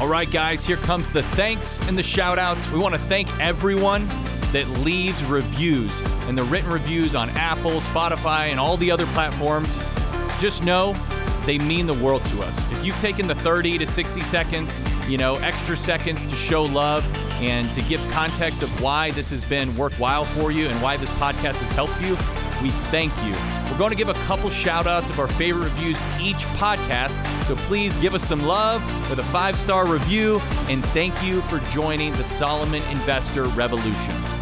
All 0.00 0.08
right, 0.08 0.30
guys, 0.30 0.64
here 0.64 0.78
comes 0.78 1.10
the 1.10 1.22
thanks 1.22 1.80
and 1.82 1.96
the 1.96 2.02
shout 2.02 2.38
outs. 2.38 2.70
We 2.70 2.78
want 2.78 2.94
to 2.94 3.00
thank 3.02 3.28
everyone 3.38 4.08
that 4.52 4.66
leaves 4.80 5.22
reviews 5.24 6.00
and 6.26 6.36
the 6.36 6.44
written 6.44 6.70
reviews 6.70 7.14
on 7.14 7.28
Apple, 7.30 7.80
Spotify, 7.80 8.48
and 8.48 8.58
all 8.58 8.78
the 8.78 8.90
other 8.90 9.06
platforms. 9.06 9.78
Just 10.40 10.64
know 10.64 10.94
they 11.46 11.58
mean 11.58 11.86
the 11.86 11.94
world 11.94 12.24
to 12.26 12.42
us. 12.42 12.58
If 12.70 12.84
you've 12.84 13.00
taken 13.00 13.26
the 13.26 13.34
30 13.34 13.78
to 13.78 13.86
60 13.86 14.20
seconds, 14.20 14.84
you 15.08 15.18
know, 15.18 15.36
extra 15.36 15.76
seconds 15.76 16.24
to 16.24 16.36
show 16.36 16.62
love 16.62 17.04
and 17.40 17.72
to 17.72 17.82
give 17.82 18.00
context 18.10 18.62
of 18.62 18.82
why 18.82 19.10
this 19.12 19.30
has 19.30 19.44
been 19.44 19.74
worthwhile 19.76 20.24
for 20.24 20.52
you 20.52 20.68
and 20.68 20.82
why 20.82 20.96
this 20.96 21.10
podcast 21.10 21.60
has 21.62 21.70
helped 21.72 22.00
you, 22.00 22.10
we 22.62 22.70
thank 22.90 23.12
you. 23.24 23.32
We're 23.70 23.78
going 23.78 23.90
to 23.90 23.96
give 23.96 24.08
a 24.08 24.14
couple 24.24 24.50
shout 24.50 24.86
outs 24.86 25.10
of 25.10 25.18
our 25.18 25.28
favorite 25.28 25.64
reviews 25.64 26.00
each 26.20 26.44
podcast, 26.58 27.24
so 27.46 27.56
please 27.56 27.94
give 27.96 28.14
us 28.14 28.26
some 28.26 28.42
love 28.42 28.82
with 29.08 29.18
a 29.18 29.24
five 29.24 29.56
star 29.56 29.86
review 29.86 30.40
and 30.68 30.84
thank 30.86 31.22
you 31.22 31.40
for 31.42 31.60
joining 31.70 32.12
the 32.14 32.24
Solomon 32.24 32.82
Investor 32.90 33.44
Revolution. 33.44 34.39